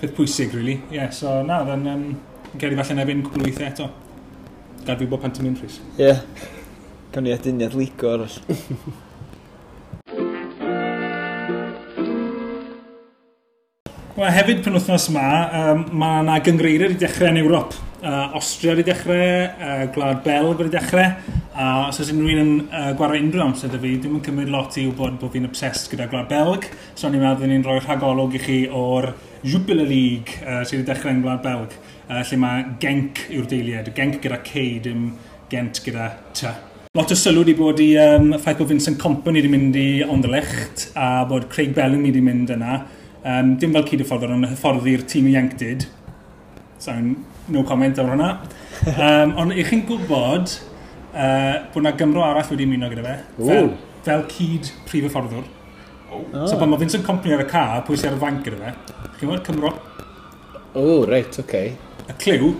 peth 0.00 0.14
pwysig, 0.16 0.54
really. 0.56 0.80
Yeah, 0.94 1.12
so 1.14 1.40
na, 1.46 1.62
dda'n 1.66 1.86
um, 1.92 2.04
geri 2.58 2.78
falle 2.78 2.98
nefyn 2.98 3.22
fynd 3.22 3.30
cwbl 3.30 3.48
weithiau 3.48 3.70
eto. 3.70 3.88
Gad 4.84 5.00
fi 5.00 5.08
bod 5.08 5.22
pan 5.24 5.34
ti'n 5.34 5.48
mynd, 5.48 5.62
Rhys. 5.64 5.80
Ie. 5.96 6.10
Yeah. 6.10 6.52
Cawn 7.14 7.28
ni 7.28 7.34
aduniad 7.34 7.76
ligor. 7.78 8.26
Wel, 14.14 14.28
hefyd 14.30 14.60
pan 14.62 14.76
wythnos 14.76 15.08
yma, 15.10 15.28
um, 15.58 15.80
mae 15.98 16.20
yna 16.22 16.36
gyngreiriau 16.46 16.92
wedi 16.92 17.00
dechrau 17.00 17.32
yn 17.32 17.38
Ewrop. 17.40 17.72
Uh, 17.98 18.36
Austria 18.38 18.76
wedi 18.76 18.84
dechrau, 18.86 19.16
uh, 19.18 19.88
Gwlad 19.90 20.20
Belg 20.22 20.60
wedi 20.60 20.70
dechrau, 20.70 21.08
a 21.50 21.64
uh, 21.64 21.88
os 21.88 21.98
oes 21.98 22.12
unrhyw 22.12 22.36
un 22.36 22.42
yn 22.44 22.52
uh, 22.68 22.92
gwarfod 22.94 23.24
unrhyw 23.24 23.42
amser 23.42 23.72
dy 23.72 23.82
fi, 23.82 23.90
dwi'n 24.04 24.22
cymryd 24.22 24.54
lot 24.54 24.78
i 24.78 24.86
wybod 24.86 25.18
bod 25.18 25.34
fi'n 25.34 25.50
obsessed 25.50 25.90
gyda 25.90 26.06
Gwlad 26.12 26.30
Belg, 26.30 26.70
so 26.94 27.10
ni'n 27.10 27.26
meddwl 27.26 27.50
ni'n 27.50 27.66
rhoi 27.66 27.80
rhagolwg 27.80 28.38
i 28.38 28.44
chi 28.46 28.62
o'r 28.70 29.10
Jubilee 29.42 29.90
League 29.90 30.38
uh, 30.44 30.62
sydd 30.62 30.84
wedi 30.84 30.90
dechrau 30.92 31.16
yn 31.16 31.26
Gwlad 31.26 31.42
Belg, 31.42 31.74
uh, 32.06 32.22
lle 32.22 32.42
mae 32.46 32.64
Genc 32.86 33.26
yw'r 33.34 33.50
deiliad, 33.50 33.90
Genc 33.98 34.22
gyda 34.22 34.44
C, 34.46 34.68
dim 34.86 35.08
Gent 35.50 35.82
gyda 35.82 36.12
T. 36.30 36.54
Lot 36.94 37.10
o 37.10 37.18
sylw 37.18 37.42
wedi 37.42 37.58
bod 37.58 37.82
i 37.82 37.96
um, 37.98 38.36
ffaith 38.38 38.62
bod 38.62 38.76
Vincent 38.76 39.02
Company 39.02 39.42
wedi 39.42 39.56
mynd 39.58 39.74
i 39.74 39.88
Ondellecht 40.06 40.92
a 40.94 41.24
bod 41.26 41.50
Craig 41.50 41.74
Bellamy 41.74 42.14
wedi 42.14 42.22
mynd 42.22 42.54
yna. 42.54 42.84
Um, 43.24 43.54
dim 43.56 43.72
fel 43.72 43.86
cyd 43.88 44.02
hyfforddwr, 44.04 44.34
ond 44.36 44.50
hyfforddi'r 44.50 45.06
tîm 45.08 45.30
ieuenctid. 45.30 45.86
So, 46.82 46.92
no 47.48 47.62
comment 47.64 47.96
ar 48.00 48.10
hwnna. 48.12 48.30
Um, 48.92 49.30
ond 49.40 49.54
i 49.56 49.64
chi'n 49.64 49.84
gwybod 49.88 50.50
uh, 50.52 51.62
bod 51.72 51.80
yna 51.80 51.94
Gymro 51.96 52.24
arall 52.26 52.50
wedi 52.52 52.66
ymuno 52.68 52.90
gyda 52.92 53.04
fe. 53.06 53.14
Fel, 53.38 53.70
fel 54.04 54.26
cyd 54.34 54.68
prif 54.84 55.06
hyfforddwr. 55.08 55.46
Oh. 56.12 56.26
So, 56.44 56.58
pan 56.60 56.68
mae 56.68 56.82
Vincent 56.82 57.06
Company 57.06 57.32
ar 57.38 57.46
y 57.46 57.48
car, 57.48 57.80
pwy 57.86 57.96
sy'n 57.96 58.12
ar 58.12 58.18
y 58.18 58.22
fanc 58.26 58.44
gyda 58.44 58.60
fe. 58.60 58.74
Chi'n 59.06 59.22
gwybod 59.22 59.44
Cymro? 59.48 59.72
O, 60.74 60.82
oh, 60.82 61.06
reit, 61.08 61.32
oce. 61.32 61.46
Okay. 61.46 61.72
Y 62.04 62.16
cliw, 62.20 62.50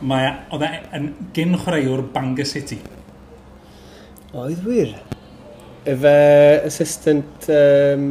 mae 0.00 0.30
e, 0.30 0.30
oedd 0.56 0.64
e 0.64 0.70
yn 0.96 1.10
gyn 1.36 1.58
chwaraewr 1.60 2.06
Bangor 2.14 2.48
City. 2.48 2.78
Oedd 4.32 4.64
wir. 4.64 4.96
Efe 5.86 6.16
assistant 6.64 7.50
um, 7.52 8.08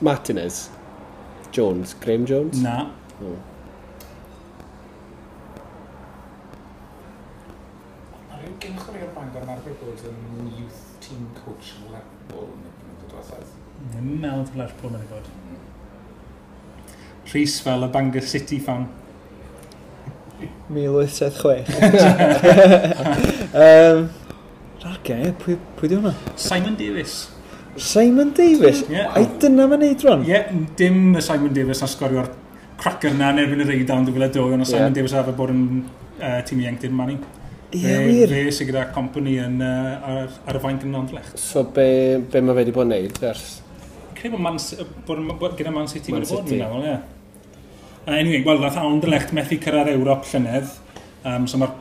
Martinez. 0.00 0.64
Jones, 1.52 1.96
Graham 2.00 2.26
Jones? 2.26 2.62
Na. 2.62 2.90
Oh. 3.22 3.36
gen 8.60 8.76
chwaraeon 8.80 9.10
Bangor 9.14 9.42
yn 9.44 9.50
arbed 9.52 9.74
bod 9.80 10.04
yn 10.08 10.46
youth 10.56 10.82
team 11.04 11.26
coach 11.36 11.74
yn 11.76 11.90
Lerpwl 11.92 12.48
yn 12.48 12.62
y 12.66 13.08
diwethaf. 13.10 13.50
Yn 13.98 14.06
meld 14.22 14.54
Lerpwl 14.58 14.96
yn 14.96 15.04
y 15.04 15.10
bod. 15.10 15.28
Mm. 15.42 15.58
Rhys 17.32 17.58
fel 17.64 17.86
y 17.86 17.90
Bangor 17.92 18.26
City 18.26 18.58
fan. 18.62 18.88
1876. 20.72 21.70
um, 23.62 24.08
Rhaid 24.82 25.00
gen, 25.06 25.32
pwy, 25.42 25.56
pwy 25.78 25.92
di 25.92 26.00
hwnna? 26.00 26.14
Simon 26.40 26.76
Davis. 26.80 27.26
Simon 27.78 28.32
Davis? 28.36 28.82
Yeah. 28.90 29.14
Ai 29.16 29.26
dyna 29.40 29.66
mae'n 29.70 29.82
neud 29.84 30.04
rwan? 30.06 30.24
Ie, 30.26 30.32
yeah, 30.32 30.52
dim 30.78 31.16
y 31.16 31.22
Simon 31.24 31.54
Davis 31.56 31.82
na 31.82 31.88
sgorio'r 31.90 32.30
cracker 32.80 33.14
na 33.16 33.32
yn 33.34 33.42
erbyn 33.44 33.64
y 33.64 33.68
reidawn 33.70 34.06
2002, 34.08 34.44
ond 34.56 34.64
o 34.64 34.68
Simon 34.68 34.88
yeah. 34.88 34.94
Davis 34.98 35.16
fe 35.16 35.34
bod 35.36 35.52
yn 35.54 35.64
uh, 35.82 36.38
tîm 36.48 36.62
ieuenctid 36.64 36.94
mani. 36.96 37.18
Ie, 37.72 37.82
yeah, 37.82 38.04
wir. 38.06 38.32
Fe 38.32 38.54
sy'n 38.54 38.70
gyda 38.70 38.86
company 38.94 39.36
yn, 39.42 39.58
uh, 39.64 40.10
ar, 40.12 40.32
ar 40.48 40.60
y 40.60 40.62
fain 40.62 40.80
yn 40.86 40.94
Nondlech. 40.94 41.32
So, 41.40 41.64
be, 41.76 41.88
be 42.32 42.42
mae 42.44 42.54
fe 42.54 42.62
wedi 42.62 42.76
bod 42.76 42.88
yn 42.88 42.94
neud 42.94 43.20
ers? 43.32 43.46
Credu 44.16 44.36
bod, 44.36 44.44
man, 44.46 44.60
bod, 45.08 45.26
bod 45.40 45.58
gyda 45.58 45.74
Man 45.74 45.90
City 45.90 46.14
wedi 46.14 46.30
bod 46.30 46.52
yn 46.52 46.62
meddwl, 46.62 46.86
ie. 46.86 46.96
Anyway, 48.06 48.44
wel, 48.46 48.62
nath 48.62 48.78
Awn 48.78 49.00
Delecht 49.02 49.32
methu 49.34 49.58
cyrraedd 49.58 49.90
Ewrop 49.96 50.28
llynedd, 50.30 50.70
um, 51.26 51.48
so 51.50 51.58
mae'r 51.58 51.74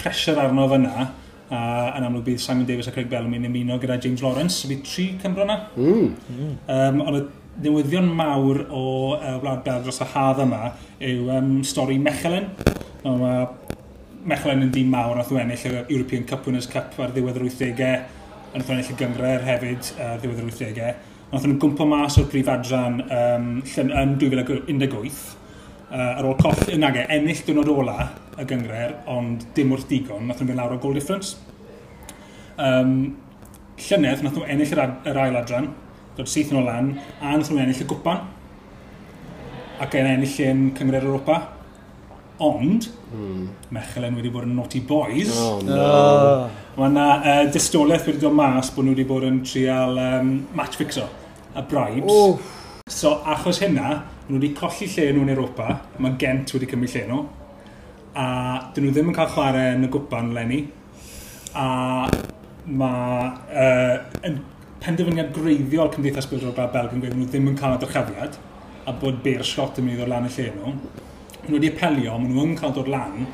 pressure 0.00 0.40
arno 0.42 0.66
fyna 0.72 1.08
a 1.54 1.60
yn 1.96 2.06
amlwg 2.06 2.26
bydd 2.26 2.42
Simon 2.42 2.66
Davis 2.68 2.88
a 2.90 2.92
Craig 2.94 3.08
Bellamy 3.10 3.38
yn 3.40 3.48
ymuno 3.48 3.78
gyda 3.80 3.98
James 4.02 4.22
Lawrence, 4.24 4.58
so 4.58 4.68
bydd 4.70 4.84
tri 4.86 5.06
Cymro 5.22 5.46
yna. 5.46 5.58
Mm. 5.76 6.10
Um, 6.74 7.00
ond 7.04 7.20
y 7.20 7.22
newyddion 7.64 8.10
mawr 8.18 8.64
o 8.68 8.84
uh, 9.16 9.38
Wlad 9.42 9.64
Bel 9.64 9.82
dros 9.86 10.02
y 10.04 10.10
hadd 10.12 10.42
yma 10.44 10.74
yw 11.08 11.32
um, 11.38 11.56
stori 11.66 11.98
Mechelen. 12.02 12.50
No, 13.04 13.16
mae 13.22 13.46
Mechelen 14.28 14.66
yn 14.66 14.74
dîm 14.74 14.92
mawr 14.92 15.16
nath 15.18 15.32
o 15.32 15.40
ennill 15.40 15.66
y 15.70 15.74
European 15.86 16.26
Cup 16.28 16.46
Winners' 16.46 16.68
Cup 16.70 16.98
ar 17.00 17.14
ddiwedd 17.14 17.40
yr 17.40 17.48
80au, 17.48 17.92
a 18.52 18.60
nath 18.60 18.68
o 18.68 18.76
ennill 18.76 18.92
y 18.92 18.98
gyngred 19.00 19.48
hefyd 19.48 19.92
ar 20.04 20.20
ddiwedd 20.22 20.44
yr 20.44 20.52
80au. 20.52 20.94
Nath 21.32 21.44
o'n 21.44 21.58
gwmpo 21.60 21.88
mas 21.88 22.16
o'r 22.20 22.28
prif 22.32 22.48
adran 22.52 23.02
um, 23.04 23.50
yn 23.64 24.16
2018 24.20 25.37
uh, 25.90 26.18
ar 26.18 26.28
ôl 26.28 26.36
coll 26.40 26.72
yn 26.74 26.86
age, 26.86 27.04
ennill 27.14 27.44
dynod 27.46 27.70
ola 27.72 27.98
y 28.38 28.46
gyngred, 28.48 28.96
ond 29.10 29.44
dim 29.56 29.74
wrth 29.74 29.88
digon, 29.90 30.26
nath 30.28 30.40
nhw'n 30.40 30.52
mynd 30.52 30.60
lawr 30.60 30.76
o 30.76 30.80
goal 30.82 30.96
difference. 30.96 31.36
Um, 32.58 32.96
llynedd, 33.88 34.24
nath 34.24 34.36
nhw 34.36 34.48
ennill 34.48 34.74
yr, 34.74 34.82
yr 35.08 35.20
ail 35.24 35.38
adran, 35.40 35.70
dod 36.18 36.30
syth 36.30 36.52
yn 36.54 36.60
o 36.62 36.64
lan, 36.66 36.96
a 37.20 37.36
nath 37.36 37.52
nhw'n 37.52 37.64
ennill 37.66 37.84
y 37.84 37.88
gwpan, 37.88 38.26
ac 39.82 39.94
yn 39.98 40.10
ennill 40.16 40.42
yn 40.46 40.66
Cyngred 40.78 41.06
Europa. 41.06 41.40
Ond, 42.42 42.84
mm. 43.10 43.46
Mechelen 43.74 44.14
wedi 44.14 44.30
bod 44.30 44.44
yn 44.46 44.52
naughty 44.54 44.78
boys. 44.86 45.32
Oh, 45.42 45.56
no. 45.66 46.46
Mae 46.76 46.92
yna 46.92 47.06
uh, 47.18 47.40
dystolaeth 47.50 48.06
wedi 48.06 48.22
dod 48.22 48.36
mas 48.38 48.70
bod 48.74 48.86
nhw 48.86 48.94
wedi 48.94 49.06
bod 49.08 49.26
yn 49.26 49.40
trial 49.46 49.98
um, 49.98 50.30
match 50.54 50.78
fixo 50.78 51.08
a 51.58 51.64
bribes. 51.66 52.14
Oh 52.14 52.38
So, 52.88 53.18
achos 53.28 53.58
hynna, 53.60 53.98
nhw 54.28 54.38
wedi 54.38 54.54
colli 54.56 54.86
lle 54.88 55.10
nhw 55.12 55.26
yn 55.26 55.32
Europa, 55.34 55.66
mae 56.00 56.14
Gent 56.20 56.54
wedi 56.54 56.68
cymryd 56.70 56.94
lle 56.94 57.02
nhw, 57.10 57.18
a 58.16 58.24
dyn 58.72 58.86
nhw 58.86 58.92
ddim 58.94 59.10
yn 59.12 59.16
cael 59.16 59.28
chwarae 59.34 59.74
yn 59.74 59.84
y 59.84 59.90
gwpan 59.92 60.30
lenni, 60.32 60.62
a 61.52 61.66
mae 62.68 63.26
uh, 63.52 64.22
yn 64.24 64.38
penderfyniad 64.80 65.34
greiddiol 65.36 65.92
Cymdeithas 65.92 66.30
Bydroga 66.30 66.70
Belg 66.72 66.94
yn 66.96 67.04
gweud 67.04 67.16
nhw 67.18 67.28
ddim 67.28 67.50
yn 67.52 67.58
cael 67.60 67.76
adrochafiad, 67.76 68.38
a 68.88 68.94
bod 69.02 69.20
Beir 69.24 69.44
Scott 69.44 69.80
yn 69.82 69.84
mynd 69.84 69.98
i 69.98 70.00
ddod 70.00 70.12
lan 70.14 70.28
y 70.30 70.32
lle 70.38 70.48
nhw. 70.56 70.72
Nhw 71.44 71.54
wedi 71.58 71.72
apelio, 71.74 72.16
maen 72.16 72.32
nhw 72.32 72.46
yn 72.46 72.56
cael 72.56 72.72
dod 72.78 72.88
lan, 72.88 73.26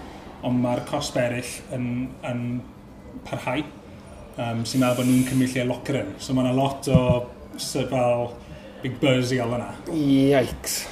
ond 0.45 0.63
mae'r 0.65 0.83
cost 0.89 1.15
berill 1.15 1.53
yn, 1.77 1.87
yn 2.27 2.43
parhau, 3.29 3.63
um, 4.35 4.67
sy'n 4.67 4.83
meddwl 4.83 5.05
bod 5.05 5.13
nhw'n 5.13 5.29
cymryd 5.31 5.55
lle 5.55 5.69
Lochran. 5.71 6.17
So 6.19 6.35
mae 6.35 6.49
yna 6.49 6.59
lot 6.59 6.91
o 6.91 7.05
so, 7.55 7.87
fel, 7.87 8.33
big 8.85 8.99
buzz 9.01 9.33
i 9.33 9.41
gael 9.41 9.55
yna. 9.57 9.71
Yikes. 9.97 10.83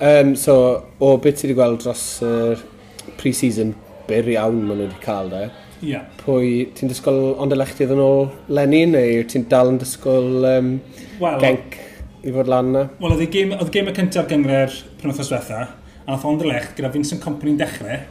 Um, 0.00 0.36
so, 0.38 0.54
o 1.02 1.16
beth 1.20 1.40
ti 1.40 1.48
wedi 1.48 1.56
gweld 1.58 1.82
dros 1.82 2.04
yr 2.24 2.54
uh, 2.54 3.10
pre-season, 3.18 3.74
byr 4.06 4.30
iawn 4.36 4.62
maen 4.62 4.78
nhw 4.78 4.86
wedi 4.86 5.02
cael 5.02 5.32
da. 5.32 5.42
Yeah. 5.82 6.06
Pwy, 6.20 6.68
ti'n 6.76 6.92
disgwyl 6.92 7.34
ond 7.40 7.56
y 7.56 7.56
lechtydd 7.56 7.94
yn 7.94 8.02
ôl 8.04 8.26
Lenny 8.52 8.82
neu 8.88 9.22
ti'n 9.24 9.46
dal 9.48 9.70
yn 9.72 9.78
disgwyl 9.80 10.44
um, 10.44 10.74
well, 11.22 11.38
genc 11.40 11.78
i 12.20 12.34
fod 12.34 12.50
lan 12.52 12.74
na? 12.74 12.82
Wel, 13.00 13.14
oedd 13.14 13.24
y 13.24 13.28
gêm, 13.32 13.54
oedd 13.56 13.72
gêm 13.72 13.88
y 13.88 13.94
cyntaf 13.96 14.28
gyngre'r 14.30 14.76
penwthos 15.00 15.32
diwetha, 15.32 15.62
a 16.04 16.10
nath 16.10 16.26
ond 16.28 16.44
elect 16.44 16.76
gyda 16.78 16.92
Vincent 16.92 17.24
Company'n 17.24 17.58
dechrau, 17.60 18.02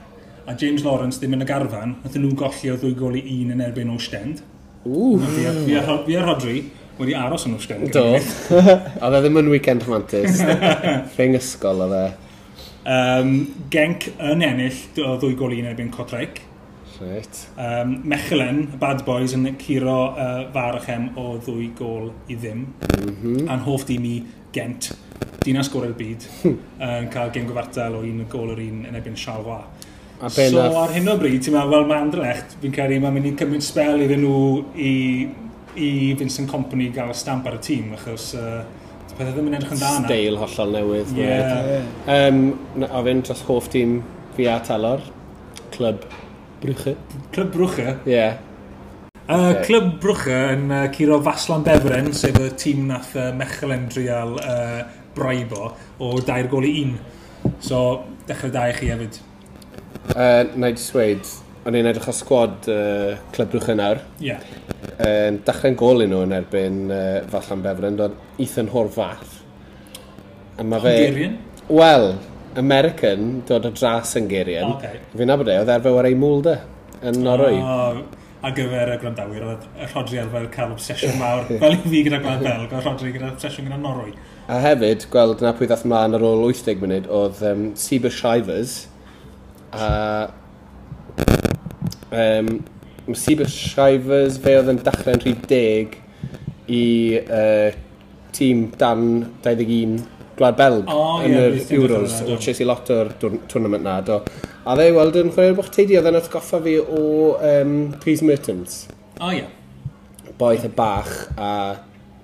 a 0.50 0.58
James 0.58 0.84
Lawrence 0.86 1.22
ddim 1.22 1.38
yn 1.38 1.46
y 1.46 1.50
garfan, 1.50 1.96
nath 2.02 2.18
nhw'n 2.18 2.38
golli 2.38 2.74
o 2.74 2.78
ddwy 2.82 2.96
gol 2.98 3.20
i 3.22 3.24
un 3.38 3.54
yn 3.54 3.64
erbyn 3.70 3.94
Ostend. 3.94 4.42
Ww! 4.84 5.22
Fi 5.70 6.18
a 6.18 6.26
Rodri 6.26 6.64
wedi 7.00 7.16
aros 7.16 7.48
yn 7.48 7.56
Wsgan. 7.58 7.88
Do. 7.94 8.06
Oedd 9.04 9.16
e 9.16 9.22
ddim 9.24 9.40
yn 9.42 9.52
weekend 9.54 9.86
romantis. 9.88 10.42
Thing 11.16 11.38
ysgol 11.40 11.86
oedd 11.86 11.96
e. 11.96 12.06
Um, 12.90 13.34
Genc 13.72 14.10
yn 14.18 14.44
ennill 14.46 15.04
o 15.06 15.16
ddwy 15.20 15.36
gol 15.40 15.56
un 15.58 15.70
erbyn 15.72 15.92
Codraic. 15.96 16.42
Reit. 17.00 17.46
Um, 17.56 18.02
Mechelen, 18.12 18.66
Bad 18.80 19.06
Boys, 19.08 19.32
yn 19.38 19.48
curo 19.62 20.00
uh, 20.12 20.42
farachem 20.56 21.14
o 21.20 21.38
ddwy 21.40 21.70
gol 21.78 22.10
i 22.28 22.36
ddim. 22.36 22.66
Mm 22.90 23.14
-hmm. 23.14 23.48
A'n 23.48 23.64
hoff 23.68 23.88
dim 23.88 24.08
i 24.08 24.18
Gent, 24.52 24.90
dinas 25.46 25.70
gorau'r 25.70 25.94
byd, 25.96 26.26
yn 26.50 26.56
um, 26.56 27.10
cael 27.14 27.32
gen 27.32 27.46
gyfartal 27.48 28.00
o 28.00 28.02
un 28.04 28.24
gol 28.32 28.56
yr 28.56 28.64
un 28.66 28.88
yn 28.90 28.98
ebyn 29.00 29.16
Charlois. 29.16 29.68
A 30.20 30.28
so 30.34 30.64
ar 30.82 30.92
hyn 30.92 31.08
o 31.08 31.14
bryd, 31.20 31.38
ti'n 31.46 31.56
meddwl, 31.56 31.78
fel 31.78 31.86
mae 31.88 32.04
Andrecht, 32.04 32.58
fi'n 32.60 32.74
credu 32.76 32.98
mae'n 33.00 33.14
mynd 33.16 33.30
i 33.30 33.36
cymryd 33.40 33.64
spel 33.64 34.02
iddyn 34.04 34.26
nhw 34.26 34.40
i 34.76 34.96
i 35.80 35.92
Vincent 36.20 36.50
Company 36.52 36.90
gael 36.96 37.14
stamp 37.18 37.48
ar 37.50 37.58
y 37.58 37.64
tîm, 37.64 37.94
achos 37.98 38.34
uh, 38.38 38.62
pethau 39.16 39.34
ddim 39.36 39.50
yn 39.52 39.58
edrych 39.58 39.74
yn 39.76 39.82
dana. 39.82 40.04
Steil 40.08 40.38
hollol 40.40 40.76
newydd. 40.76 41.16
Ie. 41.18 41.26
yeah. 41.26 41.88
Um, 42.16 42.44
a 42.88 43.02
fynd 43.08 43.26
dros 43.28 43.42
hoff 43.48 43.72
tîm 43.74 44.00
fi 44.38 44.48
a 44.52 44.60
Talor, 44.66 45.04
Clwb 45.76 46.06
Brwche. 46.64 46.96
Clwb 47.34 47.52
Brwche? 47.56 47.88
Ie. 48.06 48.14
Yeah. 48.14 48.46
Uh, 49.30 49.52
okay. 49.52 49.66
Clwb 49.68 49.92
Brwche 50.02 50.38
yn 50.56 50.72
uh, 50.74 50.86
curo 50.96 51.20
Faslan 51.26 51.66
Befren, 51.68 52.14
sef 52.18 52.40
y 52.42 52.50
tîm 52.60 52.88
nath 52.90 53.12
uh, 53.20 53.30
Mechelen 53.38 53.90
Drial 53.92 54.38
uh, 54.42 54.80
braibo 55.18 55.74
o 56.00 56.16
dair 56.26 56.50
gol 56.52 56.66
i 56.70 56.72
un. 56.86 56.96
So, 57.64 57.84
dechrau 58.30 58.52
da 58.56 58.70
i 58.72 58.74
chi 58.78 58.90
hefyd. 58.90 59.20
Uh, 60.16 60.48
na 60.58 60.72
i 60.72 60.78
dweud, 60.80 61.30
o'n 61.68 61.76
i'n 61.76 61.90
edrych 61.90 62.08
o 62.10 62.16
sgwad 62.16 62.70
uh, 62.72 63.18
Cleb 63.36 63.54
Rwchynnar. 63.58 64.04
Ie. 64.22 64.32
Yeah. 64.32 64.44
Uh, 64.96 65.38
dechrau'n 65.46 65.78
gol 65.80 66.06
i 66.06 66.08
nhw 66.10 66.24
yn 66.28 66.36
erbyn 66.40 66.80
uh, 66.88 67.04
Fallan 67.32 67.64
Befren, 67.66 68.00
dod 68.00 68.16
Ethan 68.40 68.72
Horfath. 68.74 69.40
A 70.60 70.66
mae 70.66 70.84
fe... 70.84 70.96
Hungarian? 71.04 71.38
Wel, 71.70 72.08
American, 72.60 73.28
dod 73.48 73.68
o 73.68 73.74
dras 73.76 74.16
yn 74.16 74.26
Hungarian. 74.26 74.72
Okay. 74.78 75.04
Fi'n 75.16 75.30
nabod 75.30 75.52
e, 75.52 75.60
oedd 75.62 75.74
arfer 75.76 76.00
ar 76.00 76.10
ei 76.10 76.18
mwlda 76.20 76.56
yn 77.06 77.22
Norwy. 77.24 77.60
Oh, 77.60 78.00
ar 78.44 78.56
gyfer 78.56 78.94
y 78.96 78.98
gwrandawyr, 79.04 79.46
oedd 79.52 79.68
Rodri 79.94 80.20
arfer 80.24 80.48
cael 80.54 80.74
obsesiwn 80.74 81.20
mawr, 81.20 81.46
fel 81.62 81.76
i 81.76 81.82
fi 81.86 82.04
gyda 82.08 82.22
Gwlad 82.24 82.44
Belg, 82.46 82.72
oedd 82.72 82.88
Rodri 82.88 83.14
gyda 83.16 83.34
obsesiwn 83.34 83.68
gyda 83.68 83.80
Norwy. 83.84 84.16
A 84.50 84.58
hefyd, 84.64 85.06
gweld 85.14 85.44
na 85.46 85.54
pwy 85.54 85.68
ddath 85.70 85.86
mlaen 85.86 86.18
ar 86.18 86.26
ôl 86.26 86.48
80 86.48 86.82
munud, 86.82 87.10
oedd 87.14 87.44
um, 87.52 87.66
Sieber 87.78 88.16
Shivers, 88.16 88.80
a 89.76 89.90
um, 92.12 92.54
mae 93.08 93.18
Sibir 93.18 93.50
Shivers, 93.50 94.38
fe 94.42 94.56
oedd 94.60 94.72
yn 94.74 94.82
dechrau'n 94.86 95.22
rhif 95.24 95.44
deg 95.50 95.98
i 96.70 96.86
uh, 97.24 97.76
tîm 98.36 98.70
dan 98.80 99.04
21 99.44 99.98
Gwlad 100.40 100.56
Belg 100.56 100.88
oh, 100.88 101.20
yn 101.26 101.34
yeah, 101.34 101.50
yr 101.50 101.74
Euros. 101.76 102.22
O 102.30 102.38
ches 102.40 102.62
i 102.64 102.68
lot 102.68 102.88
o'r 102.96 103.12
tournament 103.20 103.84
na. 103.84 103.98
Do. 104.06 104.22
A 104.64 104.78
dde, 104.78 104.92
weld 104.96 105.18
yn 105.20 105.34
chwarae'r 105.34 105.58
bwch 105.58 105.74
teidi, 105.76 105.98
oedd 106.00 106.08
yn 106.12 106.20
atgoffa 106.22 106.62
fi 106.64 106.78
o 106.80 107.04
um, 107.36 107.76
Rhys 108.06 108.24
Mertens. 108.24 108.86
O, 109.18 109.28
oh, 109.28 109.34
ie. 109.34 109.44
Yeah. 109.44 110.34
Boeth 110.40 110.64
y 110.64 110.72
bach 110.72 111.12
a 111.36 111.52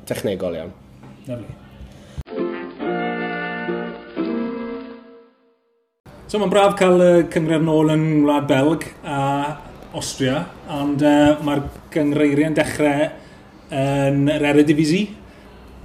technegol 0.07 0.55
iawn. 0.55 0.73
Lovely. 1.27 1.55
So 6.25 6.39
mae'n 6.41 6.49
braf 6.49 6.73
cael 6.79 7.03
y 7.03 7.09
cyngred 7.33 7.65
nôl 7.67 7.91
yn 7.93 8.05
Wlad 8.23 8.47
Belg 8.49 8.87
a 9.03 9.19
Austria, 9.95 10.41
ond 10.75 11.03
e, 11.05 11.11
uh, 11.11 11.43
mae'r 11.45 11.63
gyngreiriau'n 11.93 12.57
dechrau 12.57 13.07
yn 13.75 14.25
yr 14.31 14.47
Eredivisie 14.51 15.07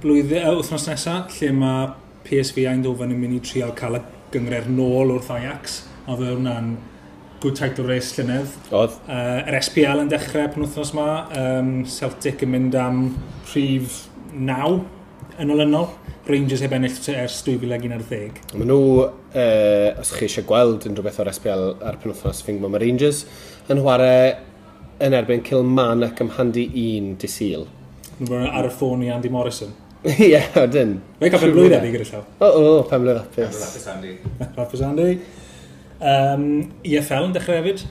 blwyddyn, 0.01 0.43
uh, 0.43 0.57
wythnos 0.59 0.87
nesaf, 0.89 1.35
lle 1.39 1.51
mae 1.55 1.89
PSV 2.27 2.67
Eindhoven 2.71 3.13
yn 3.15 3.21
mynd 3.21 3.39
i 3.39 3.43
trial 3.45 3.73
cael 3.77 3.99
y 3.99 4.03
gyngreir 4.33 4.69
nôl 4.71 5.15
wrth 5.15 5.31
Ajax, 5.35 5.81
a 6.07 6.15
fe 6.17 6.31
hwnna'n 6.31 6.73
good 7.41 7.57
title 7.57 7.87
race 7.89 8.13
llynedd. 8.17 8.53
Oedd. 8.69 8.97
Uh, 9.09 9.41
yr 9.49 9.57
SPL 9.63 10.03
yn 10.03 10.11
dechrau 10.11 10.49
pan 10.53 10.65
wythnos 10.65 10.93
yma, 10.93 11.09
um, 11.41 11.71
Celtic 11.89 12.43
yn 12.45 12.53
mynd 12.53 12.77
am 12.77 13.03
prif 13.49 14.03
naw 14.31 14.79
yn 15.41 15.53
olynol. 15.55 15.89
Rangers 16.29 16.61
heb 16.61 16.75
ennill 16.77 16.99
ers 17.15 17.39
2011. 17.47 18.43
Maen 18.53 18.69
nhw, 18.69 19.07
uh, 19.33 20.01
os 20.03 20.13
chi 20.13 20.27
eisiau 20.27 20.45
gweld 20.47 20.85
unrhyw 20.87 21.07
beth 21.07 21.17
o'r 21.23 21.31
SPL 21.33 21.65
ar 21.81 21.97
penwthnos, 22.03 22.43
fi'n 22.45 22.59
gwybod 22.59 22.75
mae 22.75 22.83
Rangers 22.85 23.23
yn 23.71 23.81
chwarae 23.81 24.31
yn 25.01 25.15
erbyn 25.17 25.43
Cilman 25.47 26.05
ac 26.05 26.19
ym 26.23 26.31
Handi 26.37 26.65
1 26.83 27.15
dy 27.21 27.29
syl. 27.31 27.65
Ar 28.29 28.67
y 28.67 28.73
ffôn 28.73 29.01
i 29.05 29.09
Andy 29.13 29.31
Morrison. 29.33 29.71
Ie, 30.05 30.31
yeah, 30.31 30.47
odyn. 30.57 30.95
Fe'n 31.19 31.33
cael 31.33 31.43
pen 31.43 31.55
blwydd 31.55 31.77
ebi 31.77 31.91
gyda 31.93 32.07
llaw. 32.09 32.25
O, 32.41 32.49
o, 32.49 32.69
pen 32.89 33.03
blwydd 33.05 33.21
apus. 33.21 33.61
Pen 33.61 33.73
blwydd 33.73 33.89
Andy. 33.95 34.13
Apus 34.63 34.85
Andy. 34.85 35.09
Um, 36.01 36.45
EFL 36.85 37.27
yn 37.27 37.35
dechrau 37.35 37.59
hefyd. 37.59 37.85